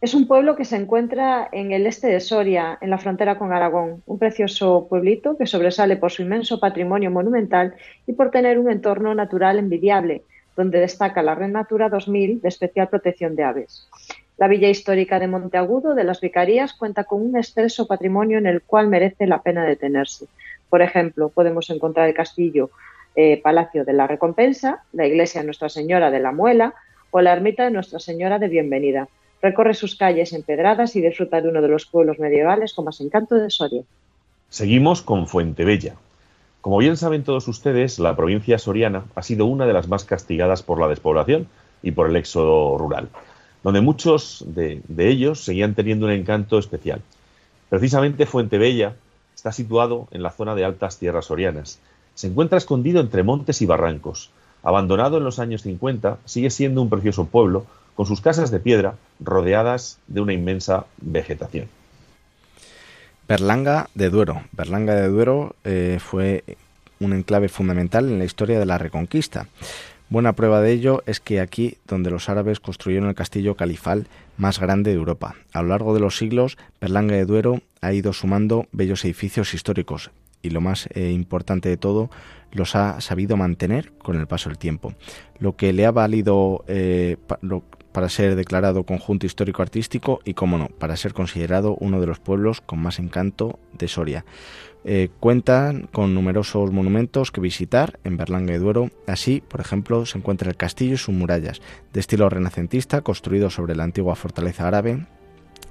[0.00, 3.52] Es un pueblo que se encuentra en el este de Soria, en la frontera con
[3.52, 7.76] Aragón, un precioso pueblito que sobresale por su inmenso patrimonio monumental
[8.08, 10.24] y por tener un entorno natural envidiable,
[10.56, 13.88] donde destaca la Red Natura 2000 de especial protección de aves.
[14.36, 18.62] La villa histórica de Monteagudo de las Vicarías cuenta con un extenso patrimonio en el
[18.62, 20.26] cual merece la pena detenerse.
[20.68, 22.70] Por ejemplo, podemos encontrar el castillo
[23.16, 26.74] eh, Palacio de la Recompensa, la iglesia Nuestra Señora de la Muela
[27.10, 29.08] o la ermita de Nuestra Señora de Bienvenida.
[29.42, 33.34] Recorre sus calles empedradas y disfruta de uno de los pueblos medievales con más encanto
[33.34, 33.82] de Soria.
[34.48, 35.94] Seguimos con Fuentebella.
[36.60, 40.62] Como bien saben todos ustedes, la provincia soriana ha sido una de las más castigadas
[40.62, 41.48] por la despoblación
[41.82, 43.08] y por el éxodo rural,
[43.62, 47.00] donde muchos de, de ellos seguían teniendo un encanto especial.
[47.70, 48.94] Precisamente Fuentebella
[49.34, 51.80] está situado en la zona de altas tierras sorianas
[52.14, 54.30] se encuentra escondido entre montes y barrancos.
[54.62, 58.94] Abandonado en los años 50, sigue siendo un precioso pueblo con sus casas de piedra
[59.20, 61.68] rodeadas de una inmensa vegetación.
[63.28, 64.42] Berlanga de Duero.
[64.52, 66.44] Berlanga de Duero eh, fue
[66.98, 69.46] un enclave fundamental en la historia de la Reconquista.
[70.08, 74.58] Buena prueba de ello es que aquí, donde los árabes construyeron el castillo califal más
[74.58, 75.36] grande de Europa.
[75.52, 80.10] A lo largo de los siglos, Berlanga de Duero ha ido sumando bellos edificios históricos,
[80.42, 82.10] y lo más eh, importante de todo,
[82.52, 84.94] los ha sabido mantener con el paso del tiempo.
[85.38, 87.16] Lo que le ha valido eh,
[87.92, 92.60] para ser declarado conjunto histórico-artístico y, como no, para ser considerado uno de los pueblos
[92.60, 94.24] con más encanto de Soria.
[94.84, 98.90] Eh, cuentan con numerosos monumentos que visitar en Berlanga de Duero.
[99.06, 101.60] Así, por ejemplo, se encuentra el castillo y sus murallas,
[101.92, 105.06] de estilo renacentista, construido sobre la antigua fortaleza árabe,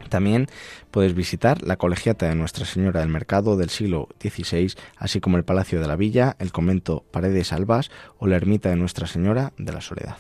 [0.10, 0.48] también
[0.92, 5.46] puedes visitar la colegiata de Nuestra Señora del Mercado del siglo XVI, así como el
[5.46, 9.72] Palacio de la Villa, el convento Paredes Albas o la ermita de Nuestra Señora de
[9.72, 10.18] la Soledad.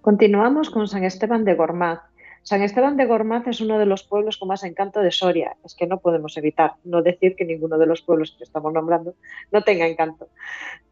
[0.00, 2.00] Continuamos con San Esteban de Gormaz.
[2.42, 5.56] San Esteban de Gormaz es uno de los pueblos con más encanto de Soria.
[5.64, 9.16] Es que no podemos evitar no decir que ninguno de los pueblos que estamos nombrando
[9.52, 10.28] no tenga encanto.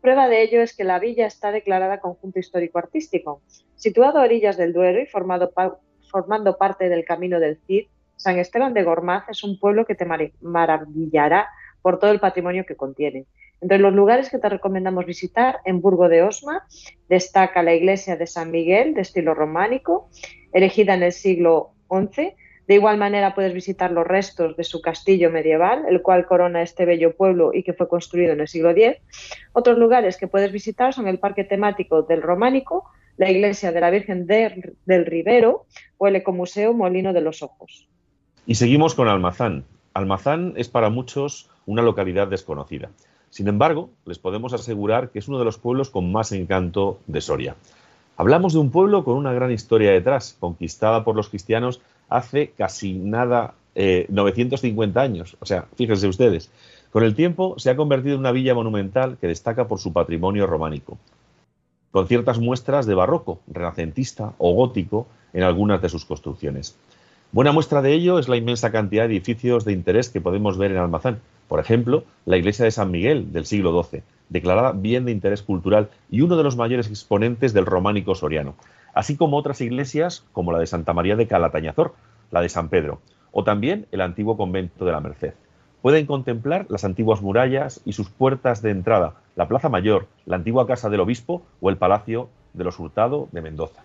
[0.02, 3.40] Prueba de ello es que la villa está declarada conjunto histórico-artístico.
[3.74, 5.50] Situado a orillas del Duero y formado
[6.16, 10.06] formando parte del Camino del Cid, San Esteban de Gormaz es un pueblo que te
[10.40, 11.46] maravillará
[11.82, 13.26] por todo el patrimonio que contiene.
[13.60, 16.66] Entre los lugares que te recomendamos visitar, en Burgo de Osma
[17.10, 20.08] destaca la iglesia de San Miguel, de estilo románico,
[20.54, 22.32] erigida en el siglo XI.
[22.66, 26.86] De igual manera puedes visitar los restos de su castillo medieval, el cual corona este
[26.86, 28.96] bello pueblo y que fue construido en el siglo X.
[29.52, 33.90] Otros lugares que puedes visitar son el parque temático del románico, la iglesia de la
[33.90, 35.66] Virgen del Ribero
[35.98, 37.88] o el Ecomuseo Molino de los Ojos.
[38.46, 39.64] Y seguimos con Almazán.
[39.94, 42.90] Almazán es para muchos una localidad desconocida.
[43.30, 47.20] Sin embargo, les podemos asegurar que es uno de los pueblos con más encanto de
[47.20, 47.56] Soria.
[48.16, 52.94] Hablamos de un pueblo con una gran historia detrás, conquistada por los cristianos hace casi
[52.94, 55.36] nada, 950 eh, años.
[55.40, 56.50] O sea, fíjense ustedes,
[56.90, 60.46] con el tiempo se ha convertido en una villa monumental que destaca por su patrimonio
[60.46, 60.96] románico,
[61.96, 66.76] con ciertas muestras de barroco, renacentista o gótico en algunas de sus construcciones.
[67.32, 70.72] Buena muestra de ello es la inmensa cantidad de edificios de interés que podemos ver
[70.72, 71.20] en Almazán.
[71.48, 75.88] Por ejemplo, la iglesia de San Miguel del siglo XII, declarada bien de interés cultural
[76.10, 78.56] y uno de los mayores exponentes del románico soriano,
[78.92, 81.94] así como otras iglesias como la de Santa María de Calatañazor,
[82.30, 83.00] la de San Pedro,
[83.32, 85.32] o también el antiguo convento de la Merced
[85.86, 90.66] pueden contemplar las antiguas murallas y sus puertas de entrada, la Plaza Mayor, la antigua
[90.66, 93.84] Casa del Obispo o el Palacio de los Hurtado de Mendoza.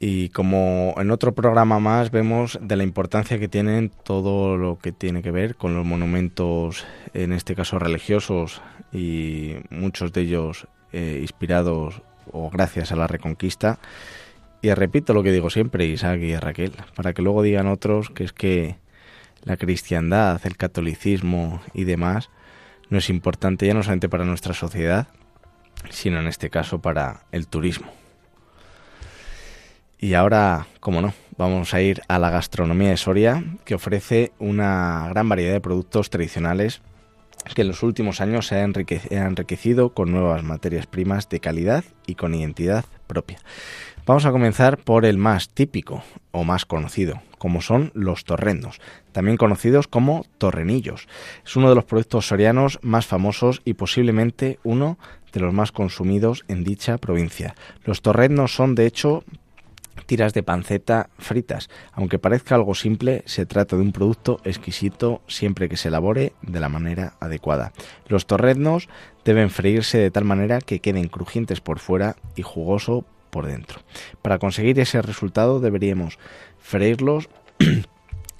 [0.00, 4.90] Y como en otro programa más vemos de la importancia que tienen todo lo que
[4.90, 8.60] tiene que ver con los monumentos, en este caso religiosos,
[8.92, 13.78] y muchos de ellos eh, inspirados o gracias a la Reconquista,
[14.62, 18.24] y repito lo que digo siempre, Isaac y Raquel, para que luego digan otros que
[18.24, 18.76] es que
[19.44, 22.30] la cristiandad, el catolicismo y demás
[22.90, 25.08] no es importante ya no solamente para nuestra sociedad,
[25.90, 27.86] sino en este caso para el turismo.
[29.98, 35.06] Y ahora, como no, vamos a ir a la gastronomía de Soria, que ofrece una
[35.08, 36.82] gran variedad de productos tradicionales
[37.54, 42.14] que en los últimos años se ha enriquecido con nuevas materias primas de calidad y
[42.14, 43.38] con identidad propia.
[44.06, 48.80] Vamos a comenzar por el más típico o más conocido, como son los torrendos,
[49.10, 51.08] también conocidos como torrenillos.
[51.44, 54.98] Es uno de los productos sorianos más famosos y posiblemente uno
[55.32, 57.56] de los más consumidos en dicha provincia.
[57.84, 59.24] Los torrendos son de hecho
[60.06, 61.68] tiras de panceta fritas.
[61.92, 66.60] Aunque parezca algo simple, se trata de un producto exquisito siempre que se elabore de
[66.60, 67.72] la manera adecuada.
[68.08, 68.88] Los torrendos
[69.24, 73.80] deben freírse de tal manera que queden crujientes por fuera y jugoso por dentro.
[74.22, 76.18] Para conseguir ese resultado deberíamos
[76.58, 77.28] freírlos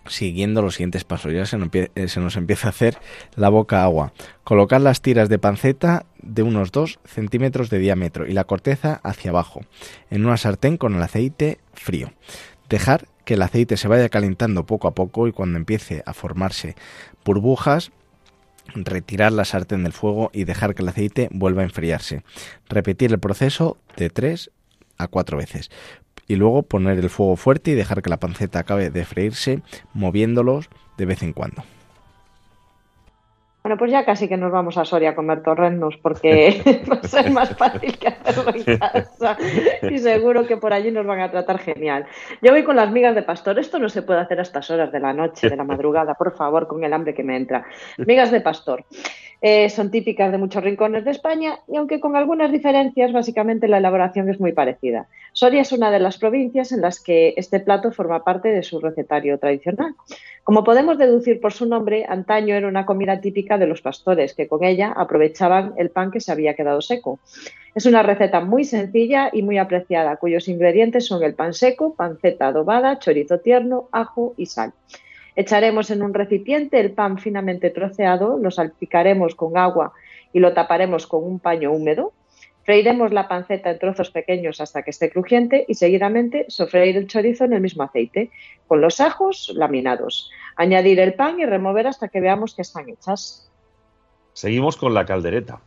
[0.08, 1.32] siguiendo los siguientes pasos.
[1.32, 2.98] Ya se nos, empieza a hacer
[3.34, 4.12] la boca agua.
[4.44, 9.30] Colocar las tiras de panceta de unos 2 centímetros de diámetro y la corteza hacia
[9.30, 9.62] abajo
[10.10, 12.12] en una sartén con el aceite frío.
[12.68, 16.76] Dejar que el aceite se vaya calentando poco a poco y cuando empiece a formarse
[17.24, 17.90] burbujas
[18.74, 22.22] retirar la sartén del fuego y dejar que el aceite vuelva a enfriarse.
[22.68, 24.50] Repetir el proceso de 3
[24.98, 25.70] a cuatro veces.
[26.26, 29.62] Y luego poner el fuego fuerte y dejar que la panceta acabe de freírse,
[29.94, 31.62] moviéndolos de vez en cuando.
[33.66, 37.08] Bueno, pues ya casi que nos vamos a Soria a comer torrenos porque va a
[37.08, 39.36] ser más fácil que hacerlo en casa
[39.82, 42.06] y seguro que por allí nos van a tratar genial.
[42.42, 43.58] Yo voy con las migas de pastor.
[43.58, 46.36] Esto no se puede hacer a estas horas de la noche, de la madrugada, por
[46.36, 47.66] favor, con el hambre que me entra.
[47.98, 48.84] Migas de pastor.
[49.48, 53.78] Eh, son típicas de muchos rincones de España y aunque con algunas diferencias, básicamente la
[53.78, 55.06] elaboración es muy parecida.
[55.32, 58.80] Soria es una de las provincias en las que este plato forma parte de su
[58.80, 59.94] recetario tradicional.
[60.42, 64.48] Como podemos deducir por su nombre, antaño era una comida típica de los pastores, que
[64.48, 67.20] con ella aprovechaban el pan que se había quedado seco.
[67.72, 72.48] Es una receta muy sencilla y muy apreciada, cuyos ingredientes son el pan seco, panceta
[72.48, 74.72] adobada, chorizo tierno, ajo y sal.
[75.36, 79.92] Echaremos en un recipiente el pan finamente troceado, lo salpicaremos con agua
[80.32, 82.14] y lo taparemos con un paño húmedo.
[82.64, 87.44] Freiremos la panceta en trozos pequeños hasta que esté crujiente y seguidamente sofreír el chorizo
[87.44, 88.30] en el mismo aceite,
[88.66, 90.30] con los ajos laminados.
[90.56, 93.48] Añadir el pan y remover hasta que veamos que están hechas.
[94.32, 95.60] Seguimos con la caldereta.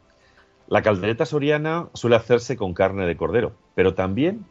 [0.67, 4.45] La caldereta soriana suele hacerse con carne de cordero, pero también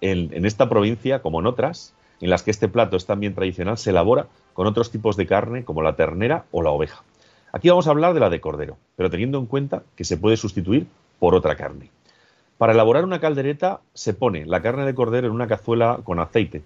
[0.00, 3.78] en, en esta provincia, como en otras, en las que este plato es también tradicional,
[3.78, 7.02] se elabora con otros tipos de carne como la ternera o la oveja.
[7.52, 10.36] Aquí vamos a hablar de la de cordero, pero teniendo en cuenta que se puede
[10.36, 10.86] sustituir
[11.18, 11.90] por otra carne.
[12.58, 16.62] Para elaborar una caldereta se pone la carne de cordero en una cazuela con aceite.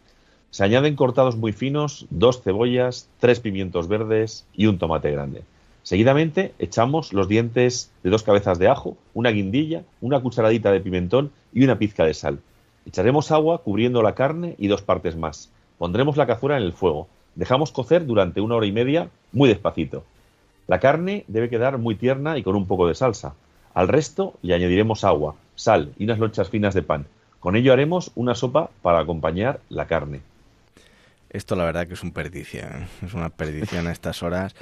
[0.50, 5.42] Se añaden cortados muy finos, dos cebollas, tres pimientos verdes y un tomate grande.
[5.82, 11.32] Seguidamente echamos los dientes de dos cabezas de ajo, una guindilla, una cucharadita de pimentón
[11.52, 12.40] y una pizca de sal.
[12.90, 15.52] Echaremos agua cubriendo la carne y dos partes más.
[15.78, 17.06] Pondremos la cazuela en el fuego.
[17.36, 20.02] Dejamos cocer durante una hora y media muy despacito.
[20.66, 23.34] La carne debe quedar muy tierna y con un poco de salsa.
[23.74, 27.06] Al resto le añadiremos agua, sal y unas lonchas finas de pan.
[27.38, 30.22] Con ello haremos una sopa para acompañar la carne.
[31.30, 34.54] Esto la verdad que es un perdición, es una perdición a estas horas.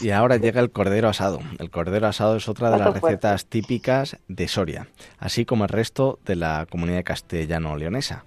[0.00, 1.38] Y ahora llega el cordero asado.
[1.60, 6.18] El cordero asado es otra de las recetas típicas de Soria, así como el resto
[6.26, 8.24] de la comunidad castellano-leonesa.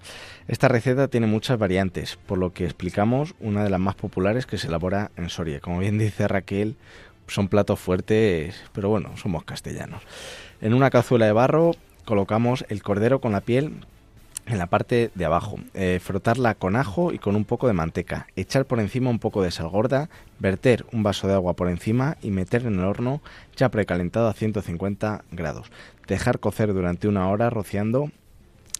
[0.47, 4.57] Esta receta tiene muchas variantes, por lo que explicamos una de las más populares que
[4.57, 5.59] se elabora en Soria.
[5.59, 6.77] Como bien dice Raquel,
[7.27, 10.03] son platos fuertes, pero bueno, somos castellanos.
[10.61, 11.71] En una cazuela de barro
[12.05, 13.85] colocamos el cordero con la piel
[14.45, 18.27] en la parte de abajo, eh, frotarla con ajo y con un poco de manteca,
[18.35, 22.17] echar por encima un poco de sal gorda, verter un vaso de agua por encima
[22.21, 23.21] y meter en el horno
[23.55, 25.71] ya precalentado a 150 grados.
[26.07, 28.11] Dejar cocer durante una hora rociando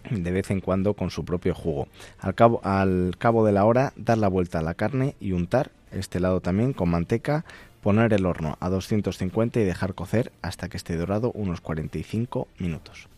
[0.09, 1.87] de vez en cuando con su propio jugo.
[2.19, 5.71] Al cabo, al cabo de la hora dar la vuelta a la carne y untar
[5.91, 7.45] este lado también con manteca,
[7.81, 13.12] poner el horno a 250 y dejar cocer hasta que esté dorado unos 45 minutos.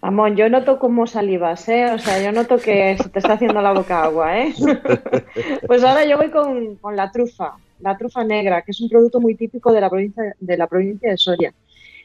[0.00, 1.86] Amón, yo noto como salivas, ¿eh?
[1.92, 4.54] O sea, yo noto que se te está haciendo la boca agua, ¿eh?
[5.66, 9.34] pues ahora yo voy con, la trufa, la trufa negra, que es un producto muy
[9.34, 11.54] típico de la provincia de, la provincia de Soria.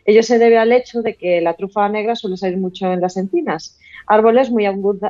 [0.06, 3.18] Ello se debe al hecho de que la trufa negra suele salir mucho en las
[3.18, 3.78] encinas,
[4.08, 4.66] árboles muy,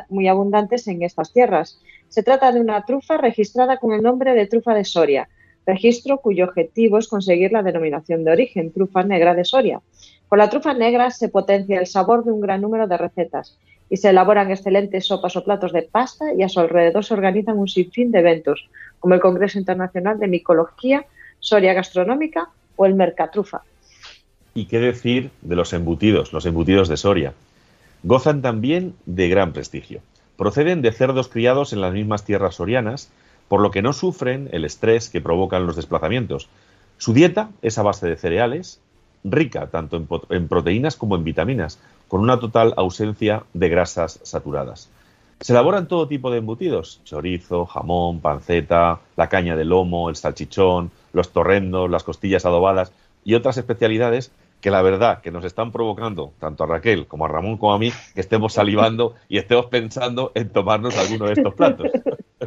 [0.09, 1.79] muy abundantes en estas tierras.
[2.09, 5.29] Se trata de una trufa registrada con el nombre de trufa de Soria,
[5.65, 9.81] registro cuyo objetivo es conseguir la denominación de origen, trufa negra de Soria.
[10.31, 13.57] Con la trufa negra se potencia el sabor de un gran número de recetas
[13.89, 17.57] y se elaboran excelentes sopas o platos de pasta y a su alrededor se organizan
[17.57, 18.69] un sinfín de eventos,
[19.01, 21.05] como el Congreso Internacional de Micología,
[21.41, 23.63] Soria Gastronómica o el Mercatrufa.
[24.53, 27.33] ¿Y qué decir de los embutidos, los embutidos de Soria?
[28.03, 29.99] Gozan también de gran prestigio.
[30.37, 33.11] Proceden de cerdos criados en las mismas tierras sorianas,
[33.49, 36.47] por lo que no sufren el estrés que provocan los desplazamientos.
[36.99, 38.79] Su dieta es a base de cereales,
[39.23, 44.89] rica tanto en, proteínas como en vitaminas, con una total ausencia de grasas saturadas.
[45.39, 50.91] Se elaboran todo tipo de embutidos, chorizo, jamón, panceta, la caña de lomo, el salchichón,
[51.13, 52.91] los torrendos, las costillas adobadas
[53.23, 54.31] y otras especialidades
[54.61, 57.79] que la verdad que nos están provocando, tanto a Raquel como a Ramón como a
[57.79, 61.91] mí, que estemos salivando y estemos pensando en tomarnos alguno de estos platos.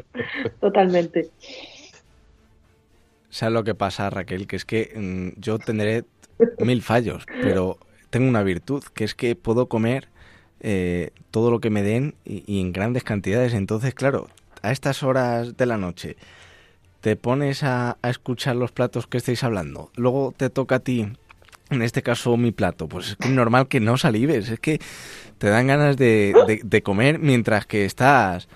[0.60, 1.30] Totalmente.
[3.34, 4.46] ¿Sabes lo que pasa, Raquel?
[4.46, 6.04] Que es que mm, yo tendré
[6.60, 7.78] mil fallos, pero
[8.10, 10.06] tengo una virtud, que es que puedo comer
[10.60, 13.52] eh, todo lo que me den y, en grandes cantidades.
[13.52, 14.28] Entonces, claro,
[14.62, 16.16] a estas horas de la noche
[17.00, 21.08] te pones a, escuchar los platos que estáis hablando, luego te toca a ti,
[21.70, 24.78] en este caso mi plato, pues es normal que no salives, es que
[25.38, 28.48] te dan ganas de, de comer mientras que estás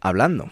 [0.00, 0.50] hablando.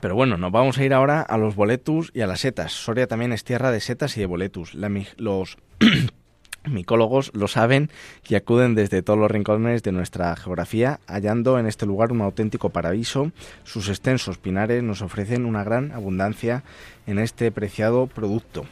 [0.00, 2.72] Pero bueno, nos vamos a ir ahora a los boletus y a las setas.
[2.72, 4.74] Soria también es tierra de setas y de boletus.
[4.74, 5.56] los
[6.64, 7.90] micólogos lo saben
[8.28, 12.68] y acuden desde todos los rincones de nuestra geografía, hallando en este lugar un auténtico
[12.68, 13.32] paraíso.
[13.64, 16.64] Sus extensos pinares nos ofrecen una gran abundancia
[17.06, 18.66] en este preciado producto.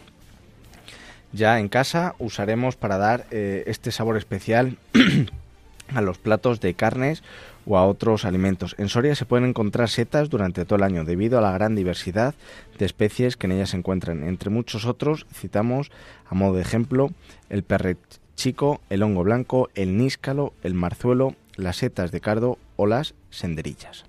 [1.32, 4.76] Ya en casa usaremos para dar eh, este sabor especial
[5.94, 7.22] a los platos de carnes
[7.66, 8.74] o a otros alimentos.
[8.78, 12.34] En Soria se pueden encontrar setas durante todo el año debido a la gran diversidad
[12.78, 14.24] de especies que en ellas se encuentran.
[14.24, 15.90] Entre muchos otros citamos
[16.28, 17.10] a modo de ejemplo
[17.50, 23.14] el perrechico, el hongo blanco, el níscalo, el marzuelo, las setas de cardo o las
[23.30, 24.04] senderillas.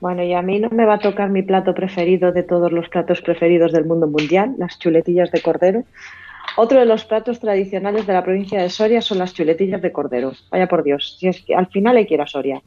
[0.00, 2.88] Bueno, y a mí no me va a tocar mi plato preferido de todos los
[2.88, 5.84] platos preferidos del mundo mundial, las chuletillas de cordero,
[6.56, 10.32] otro de los platos tradicionales de la provincia de Soria son las chuletillas de cordero.
[10.50, 12.62] Vaya por Dios, si es que al final hay que ir a Soria.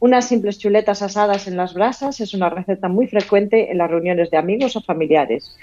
[0.00, 4.30] Unas simples chuletas asadas en las brasas es una receta muy frecuente en las reuniones
[4.30, 5.54] de amigos o familiares.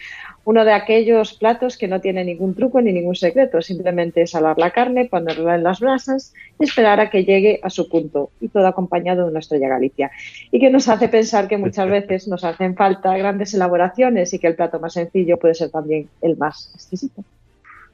[0.46, 4.70] Uno de aquellos platos que no tiene ningún truco ni ningún secreto, simplemente salar la
[4.70, 8.68] carne, ponerla en las brasas y esperar a que llegue a su punto, y todo
[8.68, 10.12] acompañado de una estrella Galicia.
[10.52, 14.46] Y que nos hace pensar que muchas veces nos hacen falta grandes elaboraciones y que
[14.46, 17.24] el plato más sencillo puede ser también el más exquisito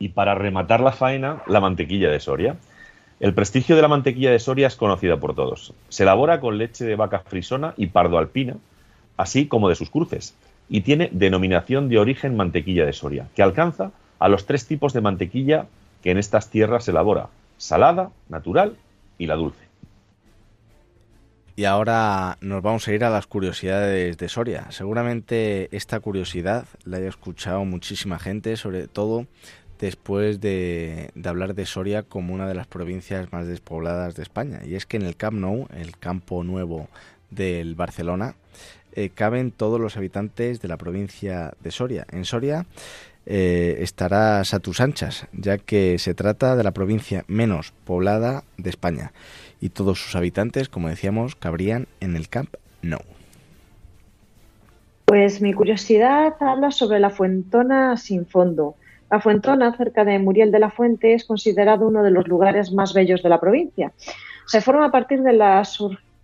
[0.03, 2.57] y para rematar la faena, la mantequilla de Soria.
[3.21, 5.73] El prestigio de la mantequilla de Soria es conocida por todos.
[5.87, 8.57] Se elabora con leche de vaca frisona y pardo alpina,
[9.15, 10.35] así como de sus cruces,
[10.67, 14.99] y tiene denominación de origen mantequilla de Soria, que alcanza a los tres tipos de
[14.99, 15.67] mantequilla
[16.01, 18.75] que en estas tierras se elabora, salada, natural
[19.17, 19.63] y la dulce.
[21.55, 24.71] Y ahora nos vamos a ir a las curiosidades de Soria.
[24.71, 29.27] Seguramente esta curiosidad la haya escuchado muchísima gente, sobre todo
[29.79, 34.61] después de, hablar de Soria como una de las provincias más despobladas de España.
[34.65, 36.87] Y es que en el Camp Nou, el campo nuevo
[37.31, 38.35] del Barcelona,
[38.93, 42.05] eh, caben todos los habitantes de la provincia de Soria.
[42.11, 42.65] En Soria
[43.25, 49.13] eh, estará Satusanchas, ya que se trata de la provincia menos poblada de España.
[49.59, 52.99] Y todos sus habitantes, como decíamos, cabrían en el Camp no.
[55.05, 58.75] Pues mi curiosidad habla sobre la Fuentona sin fondo.
[59.13, 62.95] La Fuentona, cerca de Muriel de la Fuente, es considerado uno de los lugares más
[62.95, 63.91] bellos de la provincia.
[64.47, 65.61] Se forma a partir de la,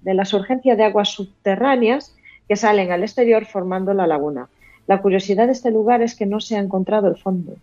[0.01, 2.15] de la surgencia de aguas subterráneas
[2.47, 4.49] que salen al exterior formando la laguna.
[4.87, 7.57] La curiosidad de este lugar es que no se ha encontrado el fondo.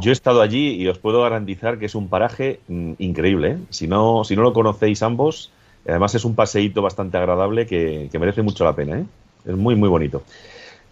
[0.00, 3.50] Yo he estado allí y os puedo garantizar que es un paraje mm, increíble.
[3.50, 3.58] ¿eh?
[3.68, 5.52] Si, no, si no lo conocéis ambos,
[5.86, 9.00] además es un paseíto bastante agradable que, merece mucho la pena.
[9.00, 9.04] ¿eh?
[9.44, 10.22] Es muy, muy bonito.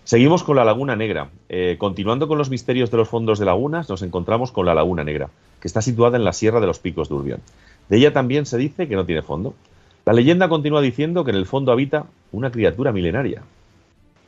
[0.05, 1.31] Seguimos con la Laguna Negra.
[1.49, 5.03] Eh, continuando con los misterios de los fondos de lagunas, nos encontramos con la Laguna
[5.03, 5.31] Negra,
[5.61, 7.41] que está situada en la Sierra de los Picos de Urbión.
[7.89, 9.55] De ella también se dice que no tiene fondo.
[10.05, 13.45] La leyenda continúa diciendo que en el fondo habita una criatura milenaria,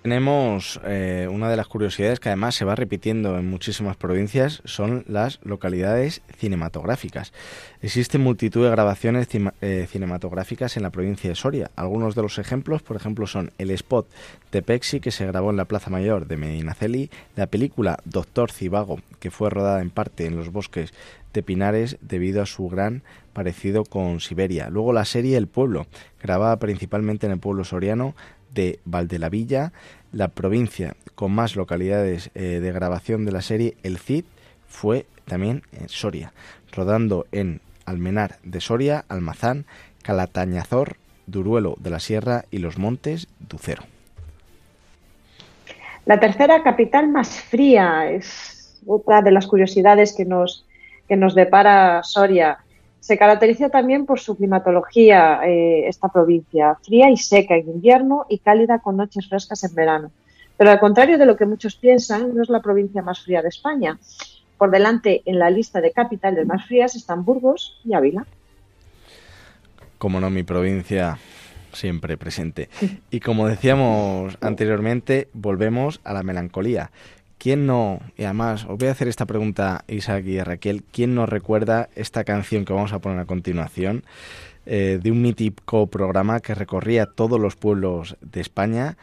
[0.06, 5.02] tenemos eh, una de las curiosidades que además se va repitiendo en muchísimas provincias, son
[5.08, 7.32] las localidades cinematográficas.
[7.82, 9.26] Existen multitud de grabaciones
[9.60, 11.72] eh, cinematográficas en la provincia de Soria.
[11.74, 14.08] Algunos de los ejemplos, por ejemplo, son el spot
[14.52, 19.00] de Pexi que se grabó en la Plaza Mayor de Medinaceli, la película Doctor Cibago,
[19.18, 20.94] que fue rodada en parte en los bosques
[21.32, 23.02] de Pinares debido a su gran
[23.32, 24.70] parecido con Siberia.
[24.70, 25.86] Luego la serie El Pueblo,
[26.22, 28.14] grabada principalmente en el pueblo soriano
[28.56, 29.72] de Valdelavilla,
[30.10, 34.24] la provincia con más localidades eh, de grabación de la serie El Cid
[34.66, 36.32] fue también en Soria,
[36.72, 39.66] rodando en Almenar de Soria, Almazán,
[40.02, 40.96] Calatañazor,
[41.26, 43.84] Duruelo de la Sierra y los Montes Ducero.
[46.04, 50.64] La tercera capital más fría es otra de las curiosidades que nos,
[51.08, 52.58] que nos depara Soria.
[53.00, 58.38] Se caracteriza también por su climatología eh, esta provincia, fría y seca en invierno y
[58.38, 60.10] cálida con noches frescas en verano.
[60.56, 63.48] Pero al contrario de lo que muchos piensan, no es la provincia más fría de
[63.48, 63.98] España.
[64.58, 68.26] Por delante en la lista de capitales más frías están Burgos y Ávila.
[69.98, 71.18] Como no, mi provincia
[71.72, 72.68] siempre presente.
[73.10, 76.90] Y como decíamos anteriormente, volvemos a la melancolía.
[77.46, 81.26] ¿Quién no, y además os voy a hacer esta pregunta Isaac y Raquel, ¿quién no
[81.26, 84.02] recuerda esta canción que vamos a poner a continuación
[84.64, 88.96] eh, de un mítico programa que recorría todos los pueblos de España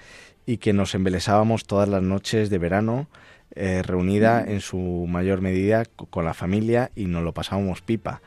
[0.45, 3.07] y que nos embelesábamos todas las noches de verano
[3.55, 8.21] eh, reunida en su mayor medida con la familia y nos lo pasábamos pipa?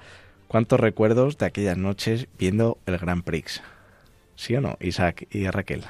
[0.48, 3.60] ¿Cuántos recuerdos de aquellas noches viendo el Grand Prix?
[4.34, 5.82] ¿Sí o no, Isaac y Raquel?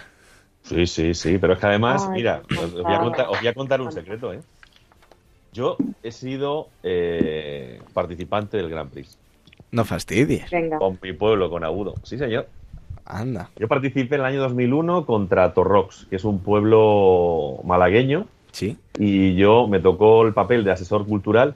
[0.66, 4.40] Sí, sí, sí, pero es que además, mira, os, voy a contar, un secreto, ¿eh?
[5.52, 9.16] Yo he sido eh, participante del Grand Prix.
[9.70, 10.50] No fastidies.
[10.78, 11.94] Con mi pueblo, con Agudo.
[12.02, 12.48] Sí, señor.
[13.04, 13.50] Anda.
[13.56, 18.26] Yo participé en el año 2001 contra Torrox, que es un pueblo malagueño.
[18.50, 18.76] Sí.
[18.98, 21.54] Y yo me tocó el papel de asesor cultural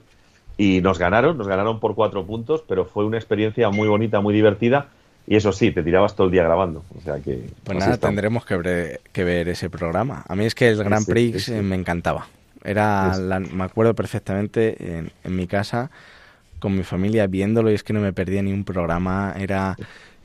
[0.57, 4.33] y nos ganaron, nos ganaron por cuatro puntos, pero fue una experiencia muy bonita, muy
[4.33, 4.87] divertida
[5.27, 6.83] y eso sí, te tirabas todo el día grabando.
[6.97, 7.47] O sea que.
[7.63, 8.57] Pues nada, tendremos que
[9.23, 10.23] ver, ese programa.
[10.27, 12.27] A mí es que el Grand Prix me encantaba.
[12.63, 15.89] Era, me acuerdo perfectamente en, en, mi casa
[16.59, 19.33] con mi familia viéndolo y es que no me perdía ni un programa.
[19.37, 19.75] Era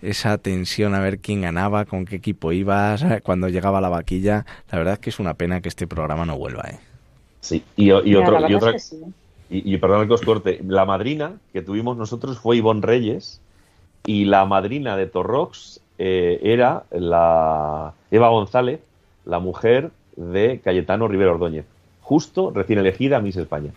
[0.02, 4.44] esa tensión a ver quién ganaba, con qué equipo ibas, cuando llegaba la vaquilla.
[4.70, 6.78] La verdad es que es una pena que este programa no vuelva, ¿eh?
[7.40, 8.08] Sí, y, otro.
[8.48, 8.72] Y, otra,
[9.50, 10.60] y, y perdón que os corte.
[10.66, 13.40] La madrina que tuvimos nosotros fue Ivonne Reyes
[14.06, 18.80] y la madrina de Torrox eh, era la Eva González,
[19.24, 21.66] la mujer de Cayetano Rivero Ordóñez,
[22.00, 23.72] justo recién elegida Miss España.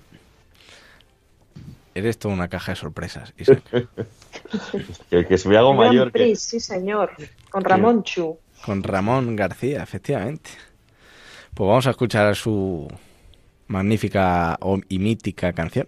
[1.96, 3.34] Eres toda una caja de sorpresas,
[5.10, 6.12] que, que mayor.
[6.12, 6.36] que...
[6.36, 7.12] Sí, señor,
[7.50, 8.38] con Ramón Chu.
[8.64, 10.52] Con Ramón García, efectivamente.
[11.54, 12.88] Pues vamos a escuchar su
[13.68, 14.58] magnífica
[14.88, 15.88] y mítica canción.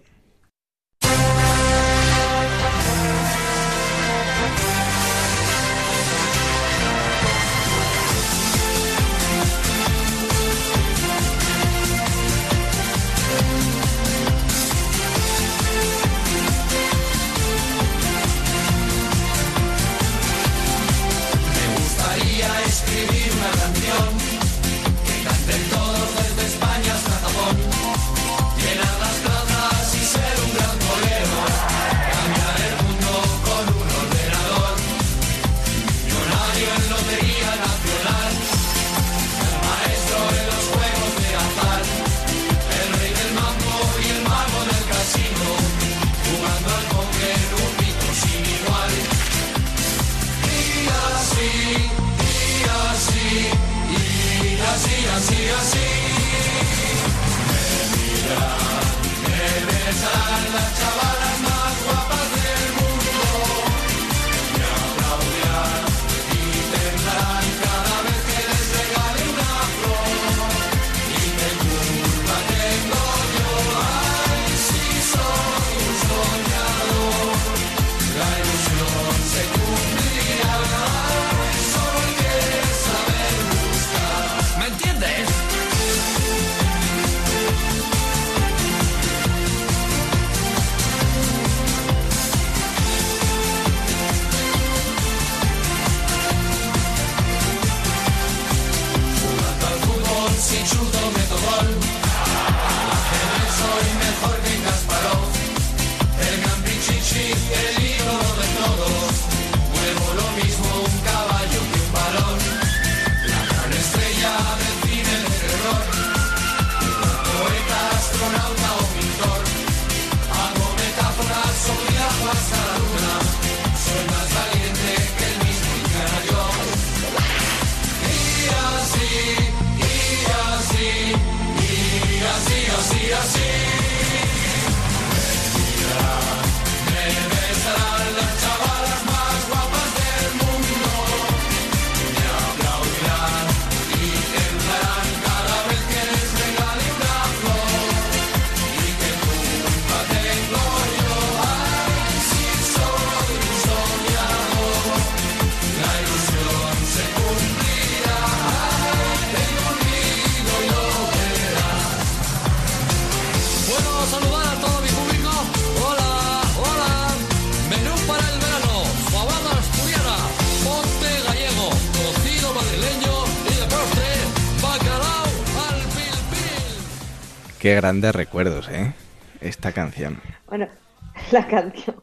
[177.72, 178.92] Qué grandes recuerdos, ¿eh?
[179.40, 180.20] Esta canción.
[180.46, 180.68] Bueno,
[181.32, 181.96] la canción.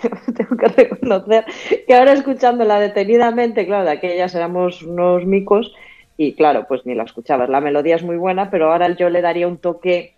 [0.00, 1.44] Tengo, tengo que reconocer
[1.84, 5.74] que ahora escuchándola detenidamente, claro, de aquellas éramos unos micos
[6.16, 7.48] y claro, pues ni la escuchabas.
[7.48, 10.14] La melodía es muy buena, pero ahora yo le daría un toque,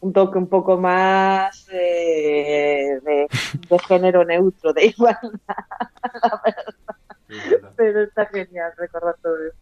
[0.00, 3.28] un toque un poco más eh, de,
[3.66, 5.22] de género neutro, de igualdad.
[6.22, 7.72] la verdad.
[7.76, 9.56] Pero está genial recordar todo eso.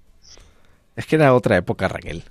[0.96, 2.24] Es que era otra época, Raquel.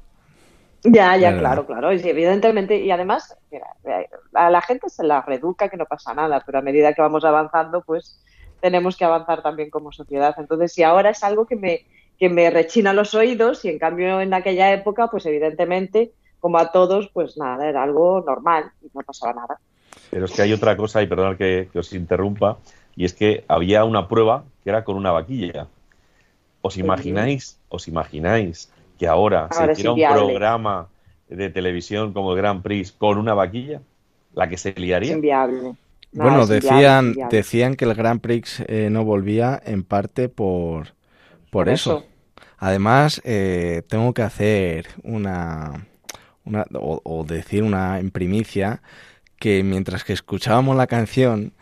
[0.83, 1.91] Ya, ya, claro, claro.
[1.91, 5.85] Y sí, evidentemente, y además, mira, eh, a la gente se la reeduca que no
[5.85, 8.21] pasa nada, pero a medida que vamos avanzando, pues
[8.61, 10.35] tenemos que avanzar también como sociedad.
[10.37, 11.81] Entonces, si ahora es algo que me,
[12.17, 16.71] que me rechina los oídos, y en cambio en aquella época, pues evidentemente, como a
[16.71, 19.59] todos, pues nada, era algo normal y no pasaba nada.
[20.11, 22.57] Pero es que hay otra cosa, y perdonad que, que os interrumpa,
[22.95, 25.67] y es que había una prueba que era con una vaquilla.
[26.61, 30.89] ¿Os imagináis, os imagináis que ahora, Ahora hiciera un programa
[31.29, 33.81] de televisión como el Grand Prix con una vaquilla?
[34.33, 35.11] ¿La que se Es liaría?
[35.11, 35.75] inviable.
[36.11, 37.29] No, bueno, es decían, inviable.
[37.29, 40.95] decían que el Grand Prix eh, no volvía en parte por,
[41.51, 41.97] por, Por eso.
[41.97, 42.07] eso.
[42.57, 45.87] Además, eh, tengo que hacer una,
[46.45, 48.81] una o, o decir una en primicia
[49.39, 51.53] que mientras que escuchábamos la canción,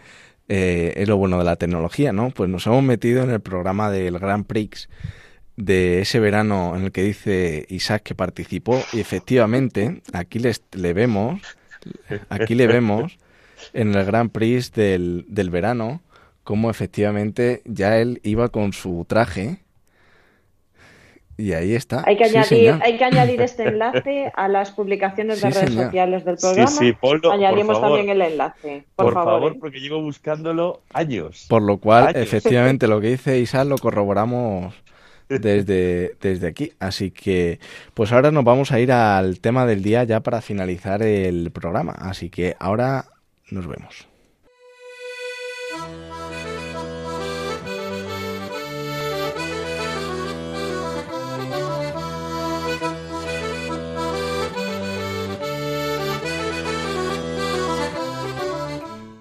[0.50, 2.32] eh, es lo bueno de la tecnología, ¿no?
[2.32, 4.90] Pues nos hemos metido en el programa del Grand Prix
[5.58, 10.94] de ese verano en el que dice Isaac que participó y efectivamente aquí les, le
[10.94, 11.42] vemos,
[12.30, 13.18] aquí le vemos
[13.74, 16.02] en el Grand Prix del, del verano
[16.44, 19.60] como efectivamente ya él iba con su traje
[21.38, 22.02] y ahí está.
[22.06, 22.80] Hay que, Sí, añadir, señor.
[22.82, 25.86] hay que añadir este enlace a las publicaciones de Sí, redes señor.
[25.86, 26.72] sociales del Sí, programa.
[26.72, 27.98] sí, ponlo, por Añadimos favor.
[27.98, 28.86] también el enlace.
[28.96, 29.58] Por, Por favor, ¿eh?
[29.60, 31.46] porque llevo buscándolo años.
[31.50, 32.22] Por lo cual, Años.
[32.22, 34.74] efectivamente, lo que dice Isaac lo corroboramos
[35.30, 36.74] desde, desde aquí.
[36.80, 37.60] Así que,
[37.94, 41.94] pues ahora nos vamos a ir al tema del día ya para finalizar el programa.
[41.94, 43.06] Así que ahora
[43.50, 44.08] nos vemos.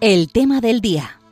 [0.00, 1.24] El tema del día.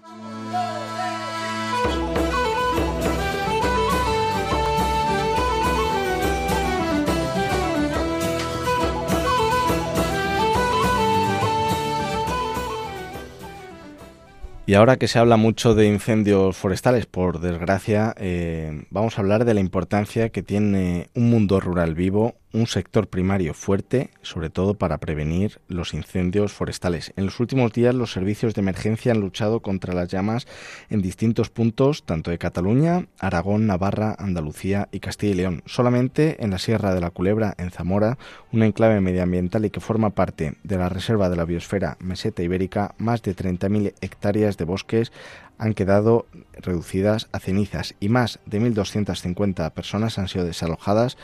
[14.64, 19.44] Y ahora que se habla mucho de incendios forestales, por desgracia, eh, vamos a hablar
[19.44, 24.74] de la importancia que tiene un mundo rural vivo, un sector primario fuerte, sobre todo
[24.74, 27.12] para prevenir los incendios forestales.
[27.16, 30.46] En los últimos días los servicios de emergencia han luchado contra las llamas
[30.90, 35.62] en distintos puntos, tanto de Cataluña, Aragón, Navarra, Andalucía y Castilla y León.
[35.66, 38.18] Solamente en la Sierra de la Culebra, en Zamora,
[38.52, 42.94] un enclave medioambiental y que forma parte de la Reserva de la Biosfera Meseta Ibérica,
[42.98, 45.12] más de 30.000 hectáreas de bosques
[45.58, 51.16] han quedado reducidas a cenizas y más de 1.250 personas han sido desalojadas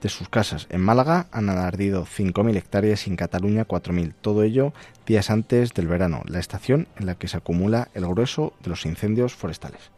[0.00, 0.66] de sus casas.
[0.70, 4.14] En Málaga han ardido 5.000 hectáreas y en Cataluña 4.000.
[4.20, 4.72] Todo ello
[5.06, 8.86] días antes del verano, la estación en la que se acumula el grueso de los
[8.86, 9.90] incendios forestales.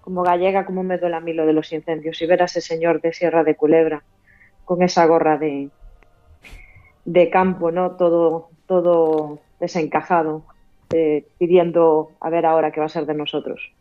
[0.00, 2.20] Como gallega, como me duele a mí lo de los incendios.
[2.20, 4.02] Y ver a ese señor de Sierra de Culebra
[4.64, 5.70] con esa gorra de,
[7.04, 7.92] de campo, ¿no?
[7.92, 10.44] Todo, todo desencajado,
[10.92, 13.72] eh, pidiendo a ver ahora qué va a ser de nosotros.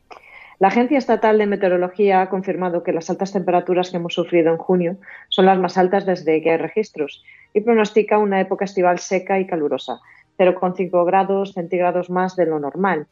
[0.63, 4.55] La Agencia Estatal de Meteorología ha confirmado que las altas temperaturas que hemos sufrido en
[4.55, 4.95] junio
[5.27, 7.21] son las más altas desde que hay registros
[7.53, 9.99] y pronostica una época estival seca y calurosa,
[10.37, 13.07] 0,5 grados centígrados más de lo normal.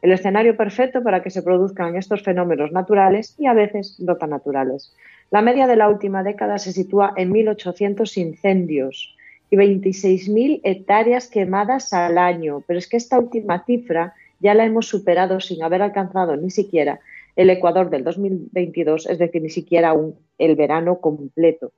[0.00, 4.30] El escenario perfecto para que se produzcan estos fenómenos naturales y a veces no tan
[4.30, 4.96] naturales.
[5.30, 9.14] La media de la última década se sitúa en 1.800 incendios
[9.50, 12.62] y 26.000 hectáreas quemadas al año.
[12.66, 14.14] Pero es que esta última cifra
[14.44, 17.00] ya la hemos superado sin haber alcanzado ni siquiera
[17.34, 19.94] el Ecuador del 2022, es decir, ni siquiera
[20.38, 21.72] el verano completo.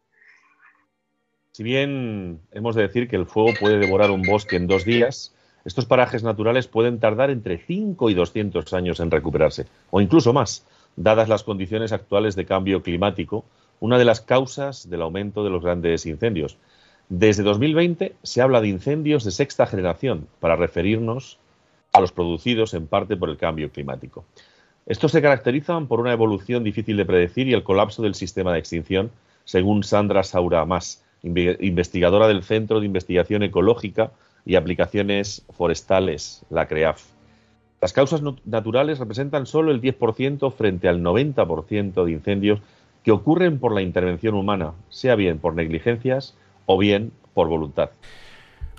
[1.52, 5.32] Si bien hemos de decir que el fuego puede devorar un bosque en dos días,
[5.64, 10.66] estos parajes naturales pueden tardar entre 5 y 200 años en recuperarse, o incluso más,
[10.96, 13.44] dadas las condiciones actuales de cambio climático,
[13.78, 16.58] una de las causas del aumento de los grandes incendios.
[17.08, 21.38] Desde 2020 se habla de incendios de sexta generación para referirnos
[21.97, 24.24] a los producidos en parte por el cambio climático.
[24.86, 28.59] Estos se caracterizan por una evolución difícil de predecir y el colapso del sistema de
[28.59, 29.11] extinción,
[29.44, 34.12] según Sandra Saura Mas, investigadora del Centro de Investigación Ecológica
[34.44, 37.03] y Aplicaciones Forestales, la CREAF.
[37.80, 42.61] Las causas naturales representan solo el 10% frente al 90% de incendios
[43.03, 47.90] que ocurren por la intervención humana, sea bien por negligencias o bien por voluntad.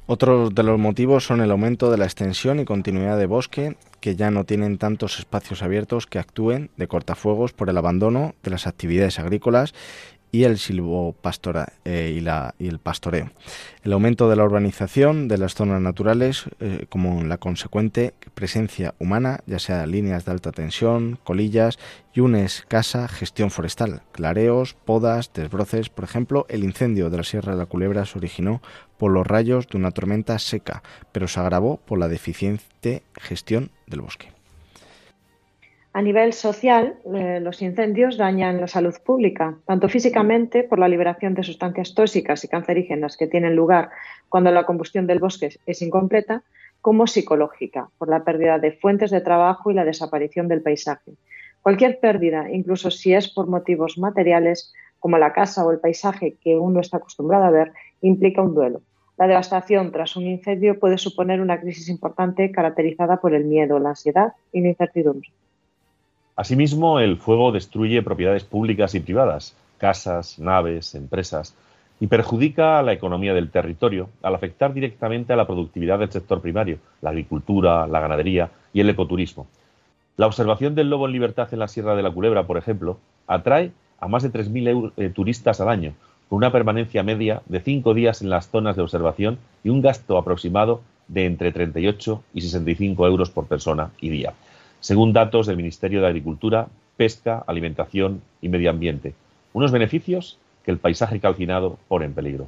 [0.10, 4.16] Otros de los motivos son el aumento de la extensión y continuidad de bosque, que
[4.16, 8.68] ya no tienen tantos espacios abiertos que actúen de cortafuegos por el abandono de las
[8.68, 9.74] actividades agrícolas
[10.38, 12.22] y el silvopastora eh,
[12.60, 13.32] y, el pastoreo.
[13.82, 19.40] El aumento de la urbanización de las zonas naturales eh, como la consecuente presencia humana,
[19.48, 21.80] ya sea líneas de alta tensión, colillas
[22.14, 25.90] y una escasa gestión forestal, clareos, podas, desbroces.
[25.90, 28.62] Por ejemplo, el incendio de la Sierra de la Culebra se originó
[29.00, 34.02] por los rayos de una tormenta seca, pero se agravó por la deficiente gestión del
[34.02, 34.37] bosque.
[35.98, 41.34] A nivel social, eh, los incendios dañan la salud pública, tanto físicamente por la liberación
[41.34, 43.90] de sustancias tóxicas y cancerígenas que tienen lugar
[44.30, 46.44] cuando la combustión del bosque es incompleta,
[46.82, 51.14] como psicológica, por la pérdida de fuentes de trabajo y la desaparición del paisaje.
[51.64, 56.58] Cualquier pérdida, incluso si es por motivos materiales, como la casa o el paisaje que
[56.58, 57.72] uno está acostumbrado a ver,
[58.02, 58.84] implica un duelo.
[59.18, 63.90] La devastación tras un incendio puede suponer una crisis importante caracterizada por el miedo, la
[63.90, 65.32] ansiedad y la incertidumbre.
[66.38, 71.56] Asimismo, el fuego destruye propiedades públicas y privadas, casas, naves, empresas,
[72.00, 76.40] y perjudica a la economía del territorio al afectar directamente a la productividad del sector
[76.40, 79.48] primario, la agricultura, la ganadería y el ecoturismo.
[80.16, 83.72] La observación del lobo en libertad en la Sierra de la Culebra, por ejemplo, atrae
[84.00, 85.94] a más de 3.000 eh, turistas al año,
[86.30, 90.20] con una permanencia media de cinco días en las zonas de observación y un gasto
[90.20, 94.36] aproximado de entre 38 y 65 euros por persona y día
[94.80, 96.68] según datos del Ministerio de Agricultura,
[96.98, 99.14] Pesca, Alimentación y Medio Ambiente.
[99.54, 102.48] Unos beneficios que el paisaje calcinado pone en peligro.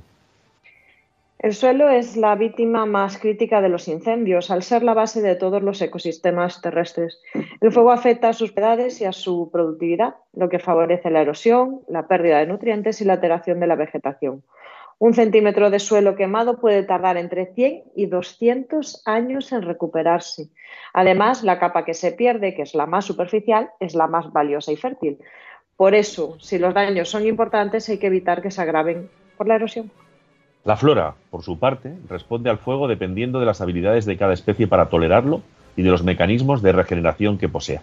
[1.39, 5.35] El suelo es la víctima más crítica de los incendios, al ser la base de
[5.35, 7.21] todos los ecosistemas terrestres.
[7.61, 11.79] El fuego afecta a sus propiedades y a su productividad, lo que favorece la erosión,
[11.87, 14.43] la pérdida de nutrientes y la alteración de la vegetación.
[14.99, 20.49] Un centímetro de suelo quemado puede tardar entre 100 y 200 años en recuperarse.
[20.93, 24.73] Además, la capa que se pierde, que es la más superficial, es la más valiosa
[24.73, 25.17] y fértil.
[25.77, 29.55] Por eso, si los daños son importantes, hay que evitar que se agraven por la
[29.55, 29.89] erosión.
[30.65, 34.67] La flora, por su parte, responde al fuego dependiendo de las habilidades de cada especie
[34.67, 35.41] para tolerarlo
[35.77, 37.81] y de los mecanismos de regeneración que posea.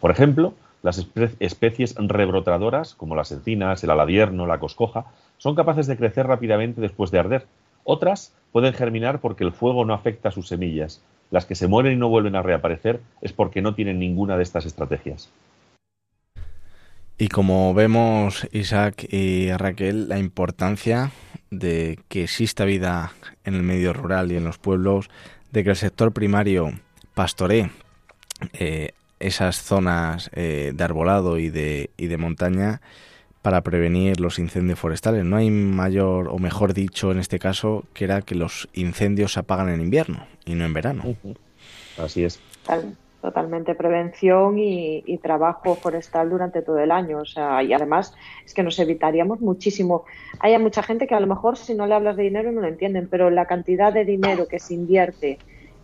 [0.00, 0.52] Por ejemplo,
[0.82, 0.98] las
[1.40, 5.06] especies rebrotadoras, como las encinas, el aladierno, la coscoja,
[5.38, 7.46] son capaces de crecer rápidamente después de arder.
[7.84, 11.02] Otras pueden germinar porque el fuego no afecta a sus semillas.
[11.30, 14.42] Las que se mueren y no vuelven a reaparecer es porque no tienen ninguna de
[14.42, 15.30] estas estrategias.
[17.16, 21.10] Y como vemos, Isaac y Raquel, la importancia
[21.50, 23.12] de que exista vida
[23.44, 25.10] en el medio rural y en los pueblos,
[25.50, 26.70] de que el sector primario
[27.14, 27.70] pastoree
[28.52, 32.80] eh, esas zonas eh, de arbolado y de, y de montaña
[33.48, 35.24] para prevenir los incendios forestales.
[35.24, 39.40] No hay mayor, o mejor dicho en este caso, que era que los incendios se
[39.40, 41.02] apagan en invierno y no en verano.
[41.96, 42.42] Así es.
[43.22, 47.20] Totalmente prevención y, y, trabajo forestal durante todo el año.
[47.20, 48.12] O sea, y además
[48.44, 50.04] es que nos evitaríamos muchísimo.
[50.40, 52.68] Hay mucha gente que a lo mejor si no le hablas de dinero no lo
[52.68, 55.38] entienden, pero la cantidad de dinero que se invierte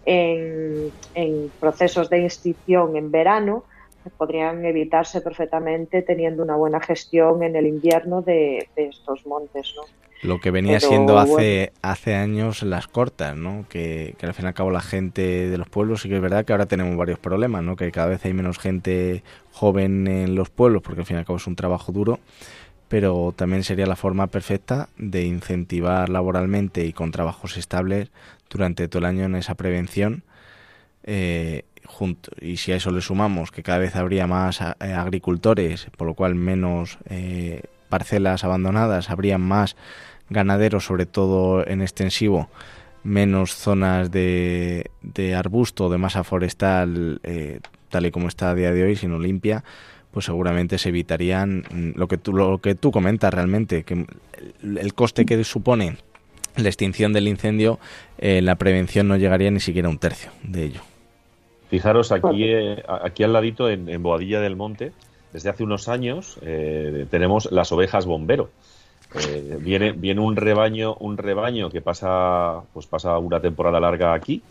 [0.05, 3.65] en, en procesos de extinción en verano
[4.11, 9.83] podrían evitarse perfectamente teniendo una buena gestión en el invierno de, estos montes, ¿no?
[10.23, 13.67] Lo que venía siendo hace hace años las cortas, ¿no?
[13.69, 16.23] Que, que, al fin y al cabo la gente de los pueblos sí que es
[16.23, 17.77] verdad que ahora tenemos varios problemas, ¿no?
[17.77, 21.27] Que cada vez hay menos gente joven en los pueblos porque al fin y al
[21.27, 22.21] cabo es un trabajo duro,
[22.89, 28.11] pero también sería la forma perfecta de incentivar laboralmente y con trabajos estables
[28.49, 30.23] durante todo el año en esa prevención
[31.07, 31.65] eh,
[32.41, 36.15] y si a eso le sumamos que cada vez habría más eh, agricultores, por lo
[36.15, 39.77] cual menos eh, parcelas abandonadas, habría más
[40.31, 42.49] ganaderos, sobre todo en extensivo,
[43.03, 47.61] menos zonas de, de arbusto, de masa forestal, eh,
[47.91, 49.63] tal y como está a día de hoy, sino limpia,
[50.11, 54.07] pues seguramente se evitarían mm, lo que tú, lo que tú comentas realmente, que
[54.63, 55.99] el, coste que supone
[56.57, 57.81] la extinción del incendio,
[58.19, 60.94] la prevención no llegaría ni siquiera a un tercio de ello.
[61.75, 64.93] Fijaros, aquí, eh, aquí al ladito, en, en Boadilla del Monte,
[65.33, 68.55] desde hace unos años eh, tenemos las ovejas bombero.
[69.13, 74.45] Eh, viene, viene un rebaño, un rebaño que pasa, pues pasa una temporada larga aquí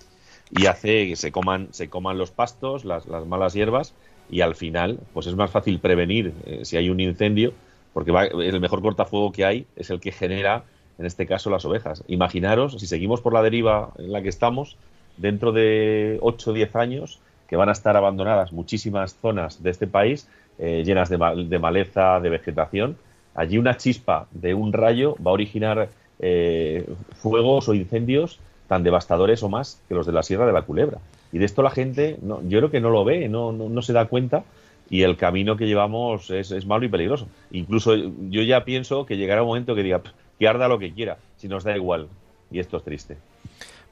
[0.50, 3.96] y hace que se coman, se coman los pastos, las, las malas hierbas,
[4.28, 7.54] y al final, pues es más fácil prevenir eh, si hay un incendio,
[7.94, 10.66] porque va- el mejor cortafuego que hay es el que genera,
[10.98, 12.04] en este caso, las ovejas.
[12.08, 14.78] Imaginaros, si seguimos por la deriva en la que estamos,
[15.18, 19.88] dentro de 8 o 10 años, que van a estar abandonadas muchísimas zonas de este
[19.88, 20.28] país,
[20.60, 22.98] eh, llenas de, ma- de maleza, de vegetación.
[23.36, 25.90] Allí una chispa de un rayo va a originar
[26.20, 26.86] eh,
[27.16, 31.00] fuegos o incendios tan devastadores o más que los de la Sierra de la Culebra.
[31.32, 33.82] Y de esto la gente, no, yo creo que no lo ve, no, no, no
[33.82, 34.44] se da cuenta
[34.90, 37.28] y el camino que llevamos es, es malo y peligroso.
[37.52, 40.94] Incluso yo ya pienso que llegará un momento que diga, "Pff, que arda lo que
[40.94, 42.08] quiera, si nos da igual.
[42.52, 43.18] Y esto es triste.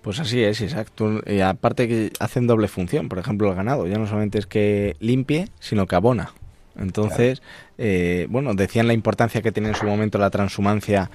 [0.01, 1.21] Pues así es, exacto.
[1.27, 3.85] Y aparte que hacen doble función, por ejemplo, el ganado.
[3.87, 6.31] Ya no solamente es que limpie, sino que abona.
[6.79, 7.41] Entonces,
[7.77, 11.11] eh, bueno, decían la importancia que tenía en su momento la transhumancia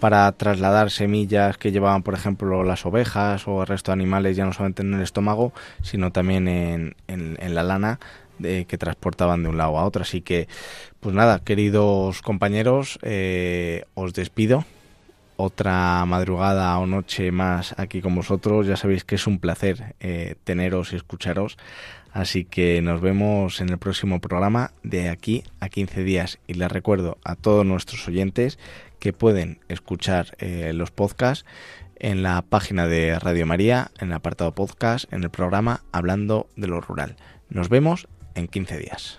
[0.00, 4.44] para trasladar semillas que llevaban, por ejemplo, las ovejas o el resto de animales, ya
[4.44, 7.98] no solamente en el estómago, sino también en, en- en la lana
[8.38, 10.02] de, que transportaban de un lado a otro.
[10.02, 10.48] Así que,
[11.00, 14.66] pues nada, queridos compañeros, eh, os despido
[15.36, 18.66] otra madrugada o noche más aquí con vosotros.
[18.66, 21.56] Ya sabéis que es un placer eh, teneros y escucharos.
[22.12, 26.38] Así que nos vemos en el próximo programa de aquí a 15 días.
[26.46, 28.58] Y les recuerdo a todos nuestros oyentes
[28.98, 31.44] que pueden escuchar eh, los podcasts
[31.98, 36.68] en la página de Radio María, en el apartado podcast, en el programa Hablando de
[36.68, 37.16] lo Rural.
[37.48, 39.18] Nos vemos en 15 días.